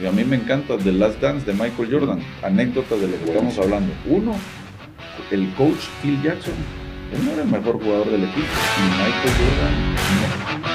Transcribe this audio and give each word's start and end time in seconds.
y 0.00 0.06
a 0.06 0.12
mí 0.12 0.24
me 0.24 0.36
encanta 0.36 0.78
The 0.78 0.92
Last 0.92 1.20
Dance 1.20 1.44
de 1.44 1.52
Michael 1.52 1.88
Jordan, 1.90 2.20
anécdotas 2.42 3.00
de 3.00 3.08
lo 3.08 3.18
que 3.18 3.24
estamos 3.24 3.58
hablando. 3.58 3.92
Uno, 4.08 4.32
el 5.30 5.52
coach 5.54 5.88
Phil 6.00 6.22
Jackson, 6.22 6.54
él 7.12 7.24
no 7.24 7.32
era 7.32 7.42
el 7.42 7.48
mejor 7.48 7.82
jugador 7.82 8.10
del 8.10 8.24
equipo, 8.24 8.46
y 8.78 8.82
Michael 8.88 9.34
Jordan 9.38 9.94
no. 9.94 10.70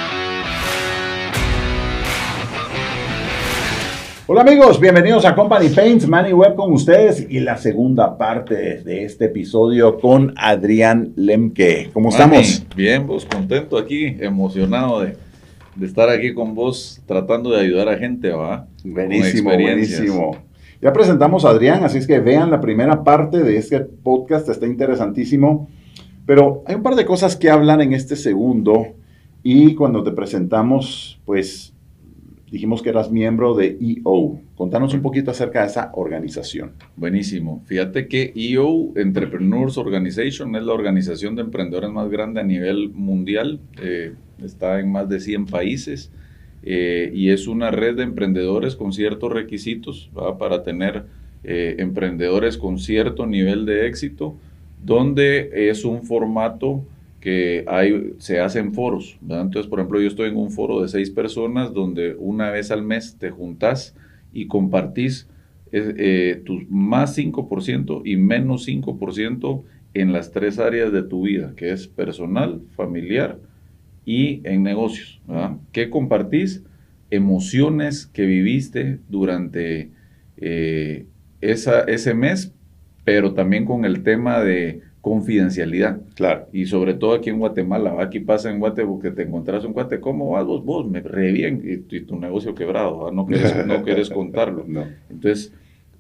Hola 4.27 4.41
amigos, 4.41 4.79
bienvenidos 4.79 5.23
a 5.25 5.35
Company 5.35 5.69
Paints, 5.69 6.07
Manny 6.07 6.33
Web 6.33 6.55
con 6.55 6.73
ustedes 6.73 7.27
y 7.29 7.39
la 7.39 7.57
segunda 7.57 8.17
parte 8.17 8.81
de 8.83 9.05
este 9.05 9.25
episodio 9.25 9.99
con 9.99 10.33
Adrián 10.35 11.13
Lemke. 11.15 11.91
¿Cómo 11.93 12.09
estamos? 12.09 12.65
Bien, 12.75 13.05
vos 13.05 13.25
contento 13.25 13.77
aquí, 13.77 14.17
emocionado 14.19 15.01
de, 15.01 15.15
estar 15.81 16.09
aquí 16.09 16.33
con 16.33 16.55
vos 16.55 17.01
tratando 17.05 17.49
de 17.51 17.61
ayudar 17.61 17.89
a 17.89 17.97
gente, 17.97 18.29
¿va? 18.31 18.67
Buenísimo, 18.83 19.51
buenísimo. 19.51 20.37
Ya 20.81 20.93
presentamos 20.93 21.45
a 21.45 21.49
Adrián, 21.49 21.83
así 21.83 21.97
es 21.97 22.07
que 22.07 22.19
vean 22.19 22.51
la 22.51 22.61
primera 22.61 23.03
parte 23.03 23.43
de 23.43 23.57
este 23.57 23.79
podcast, 23.79 24.47
está 24.49 24.67
interesantísimo. 24.67 25.69
Pero 26.25 26.63
hay 26.65 26.75
un 26.75 26.83
par 26.83 26.95
de 26.95 27.05
cosas 27.05 27.35
que 27.35 27.49
hablan 27.49 27.81
en 27.81 27.93
este 27.93 28.15
segundo 28.15 28.87
y 29.43 29.75
cuando 29.75 30.03
te 30.03 30.11
presentamos, 30.11 31.19
pues 31.25 31.73
dijimos 32.51 32.81
que 32.81 32.89
eras 32.89 33.11
miembro 33.11 33.53
de 33.53 33.77
EO. 33.79 34.39
Contanos 34.55 34.93
un 34.93 35.01
poquito 35.01 35.31
acerca 35.31 35.61
de 35.61 35.67
esa 35.67 35.91
organización. 35.93 36.71
Buenísimo. 36.95 37.63
Fíjate 37.65 38.07
que 38.07 38.33
EO, 38.35 38.93
Entrepreneurs 38.95 39.77
Organization, 39.77 40.55
es 40.55 40.63
la 40.63 40.73
organización 40.73 41.35
de 41.35 41.43
emprendedores 41.43 41.91
más 41.91 42.09
grande 42.09 42.41
a 42.41 42.43
nivel 42.43 42.89
mundial. 42.89 43.59
Eh, 43.81 44.13
está 44.43 44.79
en 44.79 44.91
más 44.91 45.09
de 45.09 45.19
100 45.19 45.45
países 45.45 46.11
eh, 46.63 47.11
y 47.13 47.29
es 47.29 47.47
una 47.47 47.69
red 47.69 47.95
de 47.95 48.03
emprendedores 48.03 48.75
con 48.75 48.91
ciertos 48.91 49.31
requisitos 49.31 50.09
para 50.39 50.63
tener 50.63 51.05
eh, 51.43 51.75
emprendedores 51.77 52.57
con 52.57 52.79
cierto 52.79 53.27
nivel 53.27 53.67
de 53.67 53.85
éxito, 53.87 54.35
donde 54.83 55.69
es 55.69 55.85
un 55.85 56.03
formato 56.03 56.83
que 57.21 57.63
hay, 57.67 58.13
se 58.17 58.39
hacen 58.39 58.73
foros. 58.73 59.17
Entonces, 59.21 59.67
por 59.67 59.79
ejemplo, 59.79 60.01
yo 60.01 60.07
estoy 60.07 60.29
en 60.29 60.37
un 60.37 60.49
foro 60.49 60.81
de 60.81 60.87
seis 60.87 61.11
personas 61.11 61.71
donde 61.71 62.15
una 62.17 62.49
vez 62.49 62.71
al 62.71 62.81
mes 62.81 63.15
te 63.19 63.29
juntás 63.29 63.95
y 64.33 64.47
compartís 64.47 65.27
eh, 65.71 66.41
tus 66.45 66.69
más 66.69 67.17
5% 67.17 68.01
y 68.05 68.15
menos 68.17 68.67
5% 68.67 69.61
en 69.93 70.13
las 70.13 70.31
tres 70.31 70.57
áreas 70.57 70.91
de 70.91 71.03
tu 71.03 71.23
vida, 71.23 71.53
que 71.55 71.71
es 71.71 71.87
personal, 71.87 72.61
familiar 72.75 73.37
y 74.05 74.41
en 74.43 74.63
negocios. 74.63 75.19
¿Qué 75.71 75.89
compartís? 75.89 76.63
Emociones 77.09 78.05
que 78.05 78.25
viviste 78.25 78.99
durante 79.09 79.89
eh, 80.37 81.05
esa, 81.41 81.81
ese 81.81 82.13
mes, 82.13 82.53
pero 83.03 83.33
también 83.33 83.65
con 83.65 83.85
el 83.85 84.03
tema 84.03 84.41
de 84.41 84.81
confidencialidad. 85.01 86.01
Claro. 86.15 86.47
Y 86.51 86.65
sobre 86.65 86.95
todo 86.95 87.13
aquí 87.13 87.29
en 87.29 87.39
Guatemala. 87.39 87.95
Aquí 87.99 88.19
pasa 88.19 88.49
en 88.49 88.59
Guatemala 88.59 88.99
que 89.01 89.11
te 89.11 89.23
encontrás 89.23 89.63
un 89.63 89.73
cuate, 89.73 89.99
¿cómo 89.99 90.31
vas 90.31 90.45
vos? 90.45 90.65
Vos, 90.65 90.87
me 90.89 91.01
re 91.01 91.31
bien. 91.31 91.61
Y, 91.63 91.99
tu 92.01 92.17
negocio 92.17 92.55
quebrado, 92.55 93.11
no 93.11 93.25
quieres, 93.25 93.53
no 93.67 93.83
quieres 93.83 94.09
contarlo. 94.09 94.65
No. 94.67 94.85
Entonces, 95.09 95.53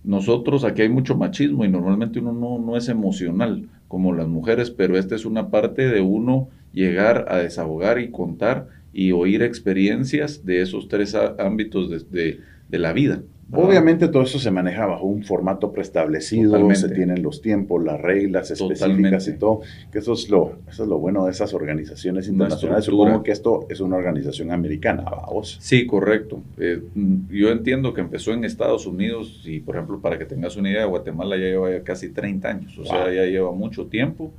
nosotros 0.03 0.63
aquí 0.63 0.83
hay 0.83 0.89
mucho 0.89 1.15
machismo 1.15 1.65
y 1.65 1.69
normalmente 1.69 2.19
uno 2.19 2.33
no, 2.33 2.59
no 2.59 2.77
es 2.77 2.89
emocional 2.89 3.67
como 3.87 4.13
las 4.13 4.27
mujeres, 4.27 4.71
pero 4.71 4.97
esta 4.97 5.15
es 5.15 5.25
una 5.25 5.49
parte 5.49 5.87
de 5.87 6.01
uno 6.01 6.49
llegar 6.73 7.25
a 7.29 7.37
desahogar 7.37 7.99
y 7.99 8.11
contar 8.11 8.67
y 8.93 9.11
oír 9.11 9.43
experiencias 9.43 10.45
de 10.45 10.61
esos 10.61 10.87
tres 10.87 11.15
ámbitos 11.15 11.89
de, 11.89 11.99
de, 12.09 12.39
de 12.69 12.79
la 12.79 12.93
vida. 12.93 13.21
Obviamente 13.51 14.07
todo 14.07 14.23
eso 14.23 14.39
se 14.39 14.49
maneja 14.49 14.87
bajo 14.87 15.05
un 15.05 15.23
formato 15.23 15.71
preestablecido, 15.71 16.73
se 16.73 16.89
tienen 16.89 17.21
los 17.21 17.41
tiempos, 17.41 17.83
las 17.83 18.01
reglas 18.01 18.49
específicas 18.49 19.27
y 19.27 19.33
todo, 19.33 19.61
que 19.91 19.99
eso 19.99 20.13
es 20.13 20.29
lo, 20.29 20.57
eso 20.67 20.83
es 20.83 20.89
lo 20.89 20.97
bueno 20.97 21.25
de 21.25 21.31
esas 21.31 21.53
organizaciones 21.53 22.27
internacionales. 22.27 22.85
Supongo 22.85 23.21
que 23.21 23.31
esto 23.31 23.67
es 23.69 23.79
una 23.81 23.97
organización 23.97 24.51
americana, 24.51 25.03
vamos. 25.03 25.57
Sí, 25.61 25.85
correcto. 25.85 26.41
Eh, 26.57 26.81
yo 27.29 27.49
entiendo 27.49 27.93
que 27.93 28.01
empezó 28.01 28.33
en 28.33 28.45
Estados 28.45 28.87
Unidos 28.87 29.43
y, 29.45 29.59
por 29.59 29.75
ejemplo, 29.75 29.99
para 29.99 30.17
que 30.17 30.25
tengas 30.25 30.57
una 30.57 30.71
idea, 30.71 30.85
Guatemala 30.85 31.37
ya 31.37 31.43
lleva 31.43 31.69
casi 31.83 32.09
30 32.09 32.47
años, 32.47 32.77
o 32.79 32.85
sea, 32.85 33.13
ya 33.13 33.25
lleva 33.25 33.51
mucho 33.51 33.85
tiempo. 33.85 34.31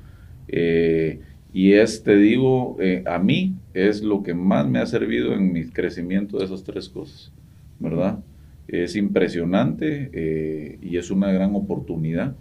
Eh, 0.49 1.21
y 1.53 1.73
es, 1.73 2.03
te 2.03 2.17
digo, 2.17 2.77
eh, 2.81 3.03
a 3.07 3.19
mí 3.19 3.55
es 3.73 4.03
lo 4.03 4.23
que 4.23 4.35
más 4.35 4.69
me 4.69 4.79
ha 4.79 4.87
servido 4.87 5.33
en 5.33 5.53
mi 5.53 5.65
crecimiento 5.67 6.39
de 6.39 6.45
esas 6.45 6.65
tres 6.65 6.89
cosas, 6.89 7.33
¿verdad? 7.79 8.19
Es 8.69 8.97
impresionante 8.97 10.11
eh, 10.13 10.79
y 10.83 10.97
es 10.97 11.11
una 11.11 11.31
gran 11.33 11.55
oportunidad 11.55 12.35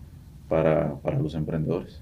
para, 0.50 0.96
los 1.22 1.36
emprendedores. 1.36 2.02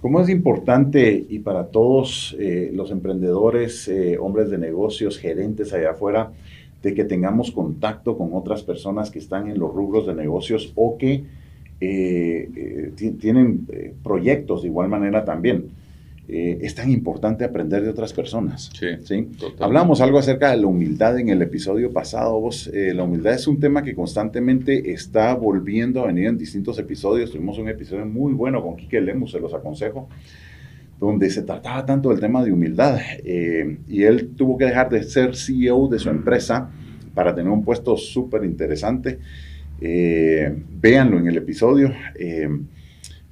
¿Cómo 0.00 0.20
es 0.20 0.28
importante 0.28 1.26
y 1.28 1.38
para 1.40 1.66
todos 1.66 2.34
eh, 2.38 2.70
los 2.72 2.90
emprendedores, 2.90 3.86
eh, 3.88 4.18
hombres 4.18 4.50
de 4.50 4.58
negocios, 4.58 5.18
gerentes 5.18 5.72
allá 5.72 5.90
afuera, 5.90 6.32
de 6.82 6.94
que 6.94 7.04
tengamos 7.04 7.52
contacto 7.52 8.16
con 8.18 8.30
otras 8.32 8.62
personas 8.62 9.10
que 9.10 9.18
están 9.18 9.48
en 9.48 9.58
los 9.58 9.72
rubros 9.72 10.06
de 10.06 10.14
negocios 10.14 10.72
o 10.74 10.96
que 10.98 11.24
tienen 13.20 13.66
proyectos 14.02 14.62
de 14.62 14.68
igual 14.68 14.88
manera 14.88 15.24
también? 15.24 15.66
Eh, 16.28 16.60
es 16.62 16.74
tan 16.76 16.90
importante 16.90 17.44
aprender 17.44 17.82
de 17.82 17.88
otras 17.88 18.12
personas. 18.12 18.70
Sí, 18.78 18.86
¿sí? 19.04 19.28
Hablamos 19.58 20.00
algo 20.00 20.18
acerca 20.18 20.52
de 20.52 20.56
la 20.56 20.68
humildad 20.68 21.18
en 21.18 21.30
el 21.30 21.42
episodio 21.42 21.92
pasado. 21.92 22.38
Vos, 22.40 22.70
eh, 22.72 22.92
la 22.94 23.02
humildad 23.02 23.34
es 23.34 23.48
un 23.48 23.58
tema 23.58 23.82
que 23.82 23.94
constantemente 23.94 24.92
está 24.92 25.34
volviendo 25.34 26.02
a 26.02 26.06
venir 26.06 26.26
en 26.28 26.38
distintos 26.38 26.78
episodios. 26.78 27.32
Tuvimos 27.32 27.58
un 27.58 27.68
episodio 27.68 28.06
muy 28.06 28.32
bueno 28.34 28.62
con 28.62 28.76
Quique 28.76 29.00
Lemus, 29.00 29.32
se 29.32 29.40
los 29.40 29.52
aconsejo, 29.52 30.08
donde 31.00 31.28
se 31.28 31.42
trataba 31.42 31.84
tanto 31.84 32.10
del 32.10 32.20
tema 32.20 32.44
de 32.44 32.52
humildad. 32.52 33.00
Eh, 33.24 33.78
y 33.88 34.04
él 34.04 34.30
tuvo 34.36 34.56
que 34.56 34.66
dejar 34.66 34.90
de 34.90 35.02
ser 35.02 35.34
CEO 35.34 35.88
de 35.88 35.98
su 35.98 36.08
empresa 36.08 36.70
para 37.14 37.34
tener 37.34 37.50
un 37.50 37.64
puesto 37.64 37.96
súper 37.96 38.44
interesante. 38.44 39.18
véanlo 39.80 41.18
en 41.18 41.26
el 41.26 41.36
episodio. 41.36 41.92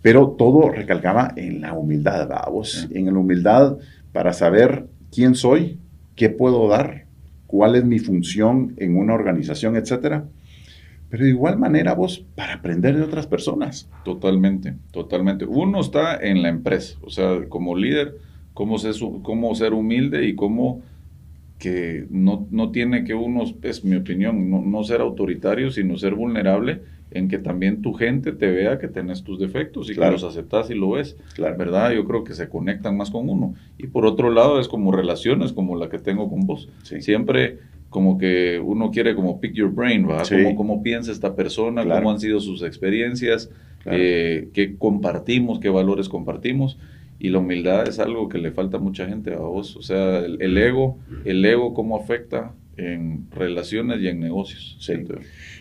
Pero 0.02 0.30
todo 0.30 0.70
recalcaba 0.70 1.32
en 1.36 1.60
la 1.60 1.74
humildad, 1.74 2.28
vamos, 2.28 2.88
en 2.90 3.06
la 3.06 3.18
humildad 3.18 3.76
para 4.12 4.32
saber 4.32 4.86
quién 5.12 5.34
soy, 5.34 5.78
qué 6.16 6.30
puedo 6.30 6.68
dar, 6.68 7.04
cuál 7.46 7.74
es 7.74 7.84
mi 7.84 7.98
función 7.98 8.74
en 8.78 8.96
una 8.96 9.14
organización, 9.14 9.76
etcétera. 9.76 10.24
Pero 11.10 11.24
de 11.24 11.30
igual 11.30 11.58
manera, 11.58 11.94
vos, 11.94 12.24
para 12.36 12.54
aprender 12.54 12.96
de 12.96 13.02
otras 13.02 13.26
personas. 13.26 13.88
Totalmente, 14.04 14.74
totalmente. 14.92 15.44
Uno 15.44 15.80
está 15.80 16.16
en 16.16 16.42
la 16.42 16.48
empresa, 16.48 16.96
o 17.02 17.10
sea, 17.10 17.46
como 17.48 17.76
líder, 17.76 18.16
cómo 18.54 18.78
ser, 18.78 18.94
cómo 19.22 19.54
ser 19.54 19.74
humilde 19.74 20.26
y 20.26 20.34
cómo 20.34 20.82
que 21.58 22.06
no, 22.10 22.46
no 22.50 22.70
tiene 22.70 23.04
que 23.04 23.14
uno, 23.14 23.44
es 23.62 23.84
mi 23.84 23.96
opinión, 23.96 24.50
no, 24.50 24.62
no 24.62 24.82
ser 24.82 25.00
autoritario, 25.02 25.70
sino 25.70 25.98
ser 25.98 26.14
vulnerable 26.14 26.80
en 27.10 27.28
que 27.28 27.38
también 27.38 27.82
tu 27.82 27.92
gente 27.92 28.32
te 28.32 28.50
vea 28.50 28.78
que 28.78 28.88
tenés 28.88 29.24
tus 29.24 29.38
defectos 29.38 29.90
y 29.90 29.94
que 29.94 30.10
los 30.10 30.24
aceptas 30.24 30.70
y 30.70 30.74
lo 30.74 30.90
ves, 30.90 31.16
claro. 31.34 31.56
¿verdad? 31.56 31.92
Yo 31.92 32.04
creo 32.04 32.24
que 32.24 32.34
se 32.34 32.48
conectan 32.48 32.96
más 32.96 33.10
con 33.10 33.28
uno. 33.28 33.54
Y 33.78 33.88
por 33.88 34.06
otro 34.06 34.30
lado 34.30 34.60
es 34.60 34.68
como 34.68 34.92
relaciones 34.92 35.52
como 35.52 35.76
la 35.76 35.88
que 35.88 35.98
tengo 35.98 36.28
con 36.28 36.46
vos. 36.46 36.68
Siempre 36.82 37.58
como 37.88 38.18
que 38.18 38.60
uno 38.64 38.92
quiere 38.92 39.16
como 39.16 39.40
pick 39.40 39.54
your 39.54 39.72
brain, 39.72 40.06
¿verdad? 40.06 40.26
Como 40.28 40.54
cómo 40.54 40.82
piensa 40.82 41.10
esta 41.10 41.34
persona, 41.34 41.82
cómo 41.82 42.10
han 42.10 42.20
sido 42.20 42.38
sus 42.38 42.62
experiencias, 42.62 43.50
eh, 43.84 44.48
qué 44.54 44.76
compartimos, 44.76 45.58
qué 45.58 45.68
valores 45.68 46.08
compartimos. 46.08 46.78
Y 47.18 47.28
la 47.28 47.38
humildad 47.38 47.86
es 47.86 47.98
algo 47.98 48.28
que 48.28 48.38
le 48.38 48.50
falta 48.52 48.78
a 48.78 48.80
mucha 48.80 49.06
gente 49.06 49.34
a 49.34 49.38
vos. 49.38 49.76
O 49.76 49.82
sea, 49.82 50.20
el, 50.20 50.56
ego, 50.56 50.98
el 51.24 51.44
ego 51.44 51.74
cómo 51.74 51.96
afecta 51.96 52.54
en 52.76 53.26
relaciones 53.30 54.00
y 54.00 54.08
en 54.08 54.20
negocios. 54.20 54.76
Sí. 54.80 54.94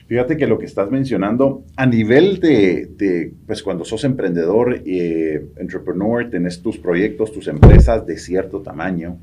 Fíjate 0.07 0.37
que 0.37 0.47
lo 0.47 0.57
que 0.57 0.65
estás 0.65 0.89
mencionando, 0.89 1.63
a 1.75 1.85
nivel 1.85 2.39
de, 2.39 3.33
pues 3.45 3.61
cuando 3.61 3.85
sos 3.85 4.03
emprendedor, 4.03 4.81
eh, 4.85 5.45
entrepreneur, 5.57 6.29
tenés 6.29 6.61
tus 6.61 6.77
proyectos, 6.77 7.31
tus 7.31 7.47
empresas 7.47 8.05
de 8.05 8.17
cierto 8.17 8.61
tamaño, 8.61 9.17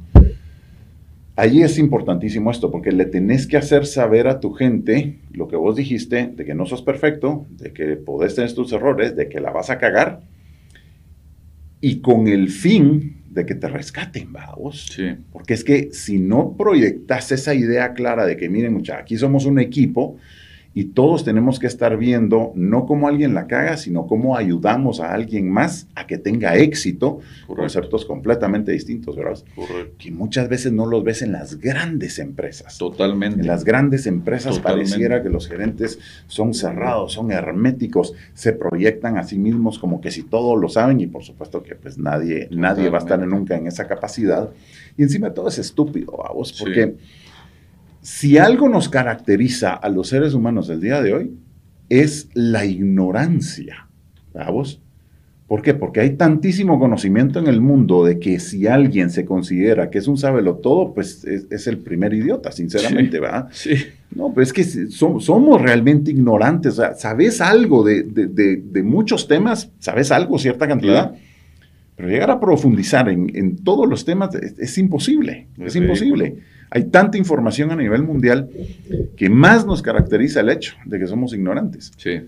ahí 1.37 1.63
es 1.63 1.79
importantísimo 1.79 2.51
esto, 2.51 2.71
porque 2.71 2.93
le 2.93 3.07
tenés 3.07 3.47
que 3.47 3.57
hacer 3.57 3.87
saber 3.87 4.29
a 4.29 4.41
tu 4.41 4.53
gente 4.53 5.19
lo 5.33 5.49
que 5.49 5.57
vos 5.57 5.77
dijiste, 5.77 6.33
de 6.35 6.45
que 6.45 6.55
no 6.55 6.67
sos 6.67 6.83
perfecto, 6.83 7.47
de 7.51 7.73
que 7.73 7.97
podés 7.97 8.35
tener 8.35 8.53
tus 8.53 8.73
errores, 8.73 9.17
de 9.17 9.29
que 9.29 9.41
la 9.41 9.51
vas 9.51 9.71
a 9.71 9.79
cagar, 9.79 10.21
y 11.81 12.01
con 12.01 12.27
el 12.27 12.49
fin 12.49 13.26
de 13.37 13.47
que 13.47 13.55
te 13.55 13.69
rescaten, 13.69 14.33
vamos. 14.33 14.87
Sí. 14.91 15.15
Porque 15.31 15.55
es 15.55 15.63
que 15.63 15.91
si 15.93 16.19
no 16.19 16.57
proyectas 16.57 17.31
esa 17.31 17.55
idea 17.55 17.93
clara 17.93 18.27
de 18.27 18.37
que, 18.37 18.49
miren, 18.49 18.73
muchachos, 18.73 19.03
aquí 19.03 19.17
somos 19.17 19.45
un 19.45 19.61
equipo, 19.61 20.17
y 20.77 20.85
todos 20.85 21.25
tenemos 21.25 21.59
que 21.59 21.67
estar 21.67 21.97
viendo 21.97 22.53
no 22.55 22.85
cómo 22.85 23.09
alguien 23.09 23.33
la 23.33 23.47
caga, 23.47 23.79
sino 23.79 24.07
cómo 24.07 24.37
ayudamos 24.37 25.01
a 25.01 25.15
alguien 25.15 25.51
más 25.51 25.89
a 25.95 26.07
que 26.07 26.19
tenga 26.19 26.55
éxito, 26.57 27.21
conceptos 27.47 28.05
completamente 28.05 28.73
distintos, 28.73 29.17
¿verdad? 29.17 29.39
Correcto. 29.55 29.95
Que 29.97 30.11
muchas 30.11 30.51
veces 30.51 30.73
no 30.73 30.85
los 30.85 31.03
ves 31.03 31.23
en 31.23 31.33
las 31.33 31.59
grandes 31.61 32.19
empresas. 32.19 32.77
Totalmente. 32.77 33.41
En 33.41 33.47
las 33.47 33.65
grandes 33.65 34.07
empresas 34.07 34.59
pareciera 34.59 35.23
que 35.23 35.31
los 35.31 35.49
gerentes 35.49 35.99
son 36.27 36.53
cerrados, 36.53 37.15
son 37.15 37.33
herméticos, 37.33 38.13
se 38.35 38.53
proyectan 38.53 39.17
a 39.17 39.25
sí 39.25 39.39
mismos 39.39 39.79
como 39.79 40.03
que 40.03 40.11
si 40.11 40.25
todo 40.25 40.57
lo 40.57 40.69
saben 40.69 41.01
y 41.01 41.07
por 41.07 41.25
supuesto 41.25 41.63
que 41.63 41.75
pues 41.75 41.97
nadie, 41.97 42.49
nadie 42.51 42.91
va 42.91 42.99
a 42.99 43.01
estar 43.01 43.19
nunca 43.27 43.57
en 43.57 43.67
esa 43.67 43.89
capacidad. 43.89 44.51
Y 44.99 45.05
encima 45.05 45.33
todo 45.33 45.49
es 45.49 45.57
estúpido, 45.57 46.23
vos, 46.35 46.53
porque 46.53 46.97
si 48.07 48.39
algo 48.39 48.69
nos 48.69 48.89
caracteriza 48.89 49.75
a 49.75 49.89
los 49.89 50.11
seres 50.11 50.33
humanos 50.33 50.69
del 50.69 50.81
día 50.81 51.03
de 51.03 51.13
hoy, 51.13 51.35
es 51.89 52.29
la 52.35 52.65
ignorancia. 52.65 53.89
¿Vamos? 54.33 54.81
¿Por 55.49 55.61
qué? 55.61 55.75
Porque 55.75 55.99
hay 55.99 56.11
tantísimo 56.11 56.79
conocimiento 56.79 57.41
en 57.41 57.49
el 57.49 57.61
mundo 57.61 58.05
de 58.05 58.21
que 58.21 58.39
si 58.39 58.69
alguien 58.69 59.11
se 59.11 59.25
considera 59.25 59.91
que 59.91 59.99
es 59.99 60.07
un 60.07 60.19
sábelo 60.19 60.59
todo, 60.59 60.95
pues 60.95 61.25
es, 61.25 61.67
el 61.67 61.79
primer 61.79 62.15
idiota, 62.15 62.53
sinceramente, 62.53 63.19
¿verdad? 63.19 63.49
Sí. 63.51 63.75
No, 64.15 64.33
pues 64.33 64.51
es 64.51 64.53
que 64.53 64.89
somos, 64.89 65.61
realmente 65.61 66.13
ignorantes. 66.13 66.75
O 66.75 66.77
sea, 66.77 66.95
sabes 66.95 67.41
algo 67.41 67.83
de, 67.83 68.83
muchos 68.85 69.27
temas, 69.27 69.73
sabes 69.81 70.13
algo, 70.13 70.39
cierta 70.39 70.69
cantidad, 70.69 71.13
pero 71.97 72.09
llegar 72.09 72.31
a 72.31 72.39
profundizar 72.39 73.09
en, 73.09 73.57
todos 73.65 73.89
los 73.89 74.05
temas 74.05 74.33
es, 74.33 74.79
imposible. 74.79 75.49
Es, 75.59 75.75
imposible. 75.75 76.37
Hay 76.71 76.85
tanta 76.85 77.19
información 77.19 77.71
a 77.71 77.77
nivel 77.77 78.03
mundial 78.03 78.51
que 79.17 79.29
más 79.29 79.67
nos 79.67 79.83
caracteriza 79.83 80.41
el 80.41 80.51
hecho 80.51 80.75
de 80.85 80.99
que 80.99 81.07
somos 81.07 81.33
ignorantes. 81.33 81.93
Sí. 81.97 82.23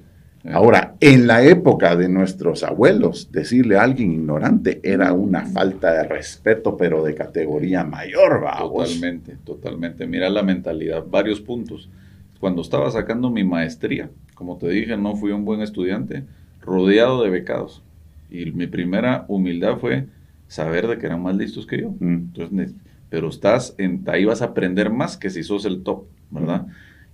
Ahora, 0.53 0.95
en 1.01 1.27
la 1.27 1.43
época 1.43 1.97
de 1.97 2.09
nuestros 2.09 2.63
abuelos, 2.63 3.31
decirle 3.33 3.77
a 3.77 3.83
alguien 3.83 4.13
ignorante 4.13 4.81
era 4.83 5.13
una 5.13 5.45
falta 5.45 5.93
de 5.93 6.05
respeto, 6.05 6.77
pero 6.77 7.03
de 7.03 7.15
categoría 7.15 7.85
mayor, 7.85 8.41
vamos. 8.43 8.89
Totalmente, 8.89 9.37
totalmente. 9.45 10.07
Mira 10.07 10.31
la 10.31 10.43
mentalidad, 10.43 11.05
varios 11.07 11.41
puntos. 11.41 11.91
Cuando 12.39 12.63
estaba 12.63 12.91
sacando 12.91 13.31
mi 13.31 13.43
maestría, 13.43 14.11
como 14.35 14.57
te 14.57 14.69
dije, 14.69 14.97
no 14.97 15.17
fui 15.17 15.33
un 15.33 15.45
buen 15.45 15.61
estudiante, 15.61 16.23
rodeado 16.63 17.23
de 17.25 17.31
becados. 17.31 17.83
Y 18.31 18.53
mi 18.53 18.69
primera 18.69 19.25
humildad 19.29 19.79
fue 19.79 20.07
saber 20.47 20.87
de 20.87 20.99
que 20.99 21.07
eran 21.07 21.23
más 21.23 21.37
listos 21.37 21.67
que 21.67 21.81
yo. 21.81 21.91
Mm. 21.99 22.15
Entonces, 22.15 22.75
pero 23.11 23.29
estás 23.29 23.75
en, 23.79 24.05
ahí 24.07 24.25
vas 24.25 24.43
a 24.43 24.47
aprender 24.47 24.91
más 24.91 25.17
que 25.17 25.31
si 25.31 25.43
sos 25.43 25.65
el 25.65 25.83
top, 25.83 26.05
¿verdad? 26.31 26.67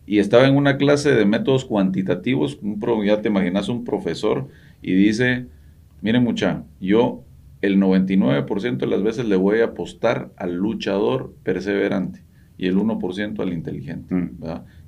Y 0.07 0.19
estaba 0.19 0.47
en 0.47 0.57
una 0.57 0.77
clase 0.77 1.15
de 1.15 1.25
métodos 1.25 1.65
cuantitativos, 1.65 2.59
un 2.61 2.81
ya 3.05 3.23
te 3.23 3.29
imaginas 3.29 3.69
un 3.69 3.85
profesor 3.85 4.49
y 4.83 4.95
dice, 4.95 5.47
mire 6.03 6.21
mucha, 6.21 6.65
yo 6.81 7.23
el 7.63 7.79
99% 7.79 8.77
de 8.77 8.87
las 8.87 9.03
veces 9.03 9.27
le 9.27 9.37
voy 9.37 9.61
a 9.61 9.67
apostar 9.67 10.31
al 10.37 10.55
luchador 10.55 11.35
perseverante 11.43 12.21
y 12.59 12.67
el 12.67 12.77
1% 12.77 13.41
al 13.41 13.53
inteligente. 13.53 14.15
Mm. 14.15 14.31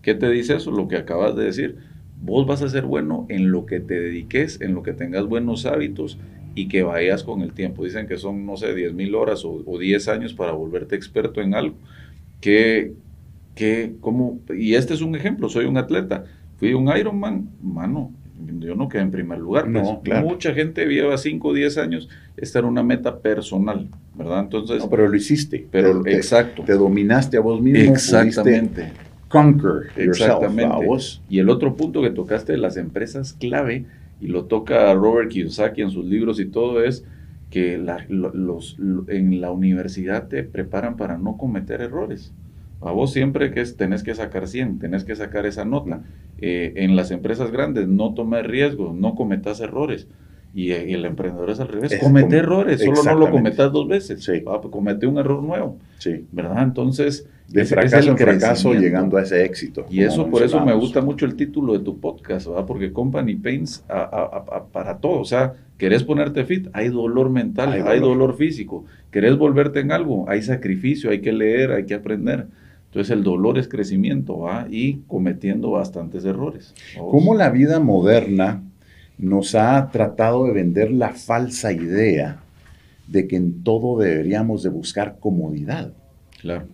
¿Qué 0.03 0.14
te 0.14 0.29
dice 0.29 0.56
eso? 0.56 0.70
Lo 0.70 0.87
que 0.88 0.97
acabas 0.97 1.35
de 1.35 1.44
decir. 1.44 1.76
Vos 2.23 2.47
vas 2.47 2.62
a 2.62 2.69
ser 2.69 2.85
bueno 2.85 3.26
en 3.29 3.50
lo 3.50 3.67
que 3.67 3.81
te 3.81 4.00
dediques, 4.00 4.61
en 4.61 4.75
lo 4.75 4.82
que 4.82 4.94
tengas 4.94 5.26
buenos 5.26 5.67
hábitos 5.67 6.19
y 6.56 6.69
que 6.69 6.82
vayas 6.82 7.23
con 7.23 7.43
el 7.43 7.53
tiempo. 7.53 7.85
Dicen 7.85 8.08
que 8.08 8.17
son, 8.17 8.47
no 8.47 8.56
sé, 8.56 8.75
10 8.75 8.94
mil 8.94 9.14
horas 9.14 9.44
o, 9.44 9.79
10 9.79 10.08
años 10.08 10.32
para 10.32 10.53
volverte 10.53 10.97
experto 10.97 11.43
en 11.43 11.55
algo. 11.55 11.76
Que, 12.41 12.94
que, 13.55 13.93
como, 14.00 14.41
y 14.56 14.75
este 14.75 14.94
es 14.94 15.03
un 15.03 15.14
ejemplo, 15.14 15.50
soy 15.50 15.67
un 15.67 15.76
atleta, 15.76 16.25
fui 16.56 16.73
un 16.73 16.88
Ironman, 16.97 17.50
mano, 17.62 18.11
yo 18.58 18.75
no 18.75 18.88
quedé 18.88 19.03
en 19.03 19.11
primer 19.11 19.38
lugar. 19.38 19.69
No, 19.69 20.00
pues, 20.03 20.23
Mucha 20.23 20.55
gente 20.55 20.87
lleva 20.87 21.19
5 21.19 21.47
o 21.47 21.53
10 21.53 21.76
años, 21.76 22.08
esta 22.38 22.61
era 22.61 22.69
una 22.69 22.82
meta 22.82 23.19
personal, 23.19 23.88
¿verdad? 24.14 24.41
Entonces... 24.41 24.79
No, 24.79 24.88
pero 24.88 25.08
lo 25.08 25.14
hiciste. 25.14 25.67
Pero, 25.70 26.06
exacto. 26.06 26.62
Te 26.64 26.73
dominaste 26.73 27.37
a 27.37 27.41
vos 27.41 27.61
mismo. 27.61 27.93
Exactamente. 27.93 28.93
Conquer 29.29 29.91
Exactamente. 29.97 30.75
Y 31.29 31.38
el 31.38 31.50
otro 31.50 31.76
punto 31.76 32.00
que 32.00 32.11
tocaste 32.11 32.53
de 32.53 32.58
las 32.58 32.79
empresas 32.79 33.35
clave 33.35 33.85
y 34.21 34.29
lo 34.29 34.47
toca 34.47 34.93
Robert 34.95 35.31
Kiyosaki 35.31 35.83
en 35.83 35.91
sus 35.91 36.05
libros 36.05 36.41
y 36.41 36.47
todo, 36.47 36.83
es 36.83 37.05
que 37.51 37.79
los, 38.09 38.77
en 39.09 39.41
la 39.41 39.51
universidad 39.51 40.29
te 40.29 40.43
preparan 40.43 40.97
para 40.97 41.19
no 41.19 41.37
cometer 41.37 41.81
errores. 41.81 42.35
A 42.81 42.93
vos 42.93 43.13
siempre 43.13 43.51
que 43.53 43.61
es, 43.61 43.77
tenés 43.77 44.03
que 44.03 44.15
sacar 44.15 44.49
100, 44.49 44.79
tenés 44.79 45.05
que 45.05 45.17
sacar 45.17 45.47
esa 45.47 45.65
nota. 45.65 46.03
Eh, 46.39 46.75
en 46.77 46.97
las 46.97 47.11
empresas 47.11 47.51
grandes, 47.51 47.89
no 47.89 48.15
tomes 48.15 48.47
riesgos, 48.47 48.95
no 48.95 49.15
cometas 49.15 49.61
errores. 49.61 50.09
Y, 50.56 50.73
el 50.73 51.05
emprendedor 51.05 51.50
es 51.50 51.61
al 51.61 51.69
revés, 51.69 51.99
comete 52.00 52.38
errores, 52.38 52.81
solo 52.81 53.03
no 53.05 53.14
lo 53.14 53.31
cometas 53.31 53.70
dos 53.70 53.87
veces, 53.87 54.25
sí. 54.25 54.43
comete 54.70 55.06
un 55.06 55.19
error 55.19 55.43
nuevo, 55.43 55.76
sí. 55.99 56.25
¿verdad? 56.32 56.62
Entonces, 56.62 57.29
de 57.47 57.67
fracaso 57.67 58.08
en 58.08 58.17
fracaso 58.17 58.73
llegando 58.73 59.19
a 59.19 59.23
ese 59.23 59.44
éxito. 59.44 59.85
Y 59.91 60.00
eso 60.00 60.31
por 60.31 60.43
eso 60.43 60.64
me 60.64 60.73
gusta 60.73 61.03
mucho 61.03 61.26
el 61.26 61.37
título 61.37 61.75
de 61.75 61.81
tu 61.81 62.00
podcast, 62.00 62.47
¿verdad? 62.47 62.64
Porque 62.64 62.91
Company 62.91 63.35
Pains 63.35 63.85
para 64.73 64.97
todo, 64.97 65.20
o 65.20 65.26
sea, 65.26 65.53
querés 65.76 66.05
ponerte 66.05 66.47
fit, 66.47 66.69
hay 66.73 66.88
dolor 66.88 67.29
mental, 67.29 67.75
hay, 67.75 68.00
dolor. 68.00 68.35
físico, 68.38 68.87
querés 69.11 69.37
volverte 69.37 69.81
en 69.81 69.93
algo, 69.93 70.25
hay 70.26 70.41
sacrificio, 70.41 71.11
hay 71.11 71.20
que 71.20 71.32
leer, 71.32 71.73
hay 71.73 71.85
que 71.85 71.93
aprender. 71.93 72.47
Entonces 72.87 73.14
el 73.14 73.25
dolor 73.25 73.58
es 73.58 73.69
crecimiento, 73.69 74.38
¿va? 74.38 74.69
Y 74.70 75.00
cometiendo 75.06 75.73
bastantes 75.73 76.25
errores. 76.25 76.73
¿Cómo 76.97 77.35
la 77.35 77.50
vida 77.50 77.79
moderna 77.79 78.62
nos 79.19 79.55
ha 79.55 79.91
tratado 79.91 80.47
de 80.47 80.53
vender 80.53 80.91
la 80.91 81.11
falsa 81.11 81.73
idea 81.73 82.41
de 83.07 83.27
que 83.27 83.37
en 83.37 83.63
todo 83.63 83.99
deberíamos 83.99 84.63
de 84.63 84.69
buscar 84.71 85.19
comodidad? 85.21 85.93
Claro. 86.41 86.67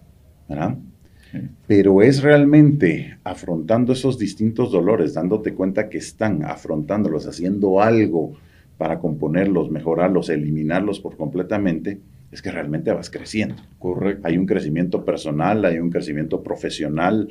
Pero 1.66 2.02
es 2.02 2.22
realmente 2.22 3.16
afrontando 3.24 3.92
esos 3.94 4.18
distintos 4.18 4.70
dolores, 4.70 5.14
dándote 5.14 5.54
cuenta 5.54 5.88
que 5.88 5.98
están 5.98 6.44
afrontándolos, 6.44 7.26
haciendo 7.26 7.80
algo 7.80 8.34
para 8.76 8.98
componerlos, 8.98 9.70
mejorarlos, 9.70 10.28
eliminarlos 10.28 11.00
por 11.00 11.16
completamente, 11.16 12.00
es 12.30 12.42
que 12.42 12.50
realmente 12.50 12.92
vas 12.92 13.08
creciendo. 13.08 13.56
Correcto. 13.78 14.26
Hay 14.26 14.36
un 14.36 14.46
crecimiento 14.46 15.04
personal, 15.04 15.64
hay 15.64 15.78
un 15.78 15.90
crecimiento 15.90 16.42
profesional. 16.42 17.28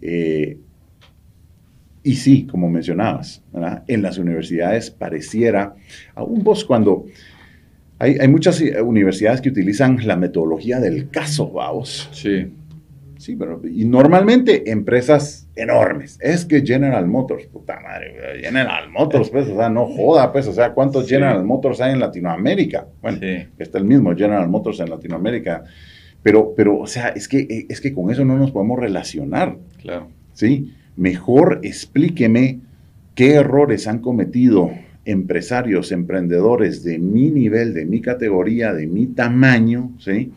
Eh, 0.00 0.58
y 2.02 2.16
sí, 2.16 2.46
como 2.46 2.68
mencionabas, 2.68 3.42
en 3.86 4.02
las 4.02 4.18
universidades 4.18 4.90
pareciera, 4.90 5.74
aún 6.14 6.42
vos 6.42 6.64
cuando 6.64 7.06
hay, 7.98 8.26
muchas 8.26 8.60
eh, 8.60 8.82
universidades 8.82 9.40
que 9.40 9.50
utilizan 9.50 9.96
la 10.04 10.16
metodología 10.16 10.80
del 10.80 11.08
caso, 11.10 11.50
vamos. 11.52 12.08
Sí. 12.12 12.52
Sí, 13.16 13.36
pero 13.36 13.60
y 13.64 13.84
normalmente 13.84 14.68
empresas 14.72 15.48
enormes. 15.54 16.18
Es 16.20 16.44
que 16.44 16.66
General 16.66 17.06
Motors, 17.06 17.46
puta 17.46 17.78
madre, 17.78 18.40
General 18.40 18.90
Motors, 18.90 19.30
pues, 19.30 19.48
o 19.48 19.54
sea, 19.54 19.68
no 19.68 19.86
joda, 19.86 20.32
pues, 20.32 20.48
o 20.48 20.52
sea, 20.52 20.72
¿cuántos 20.72 21.08
General 21.08 21.44
Motors 21.44 21.80
hay 21.80 21.92
en 21.92 22.00
Latinoamérica? 22.00 22.88
Bueno, 23.00 23.20
está 23.56 23.78
el 23.78 23.84
mismo 23.84 24.12
General 24.16 24.48
Motors 24.48 24.80
en 24.80 24.90
Latinoamérica. 24.90 25.62
Pero, 26.20 26.52
pero, 26.56 26.80
o 26.80 26.86
sea, 26.88 27.10
es 27.10 27.28
que, 27.28 27.66
es 27.68 27.80
que 27.80 27.92
con 27.92 28.10
eso 28.10 28.24
no 28.24 28.36
nos 28.36 28.50
podemos 28.50 28.80
relacionar. 28.80 29.56
Claro. 29.80 30.08
Sí, 30.32 30.74
mejor 30.96 31.60
explíqueme 31.62 32.60
qué 33.14 33.34
errores 33.34 33.86
han 33.86 34.00
cometido 34.00 34.70
empresarios, 35.04 35.92
emprendedores 35.92 36.84
de 36.84 36.98
mi 36.98 37.30
nivel, 37.30 37.74
de 37.74 37.84
mi 37.84 38.00
categoría, 38.00 38.72
de 38.72 38.86
mi 38.86 39.06
tamaño, 39.06 39.90
¿sí? 39.98 40.32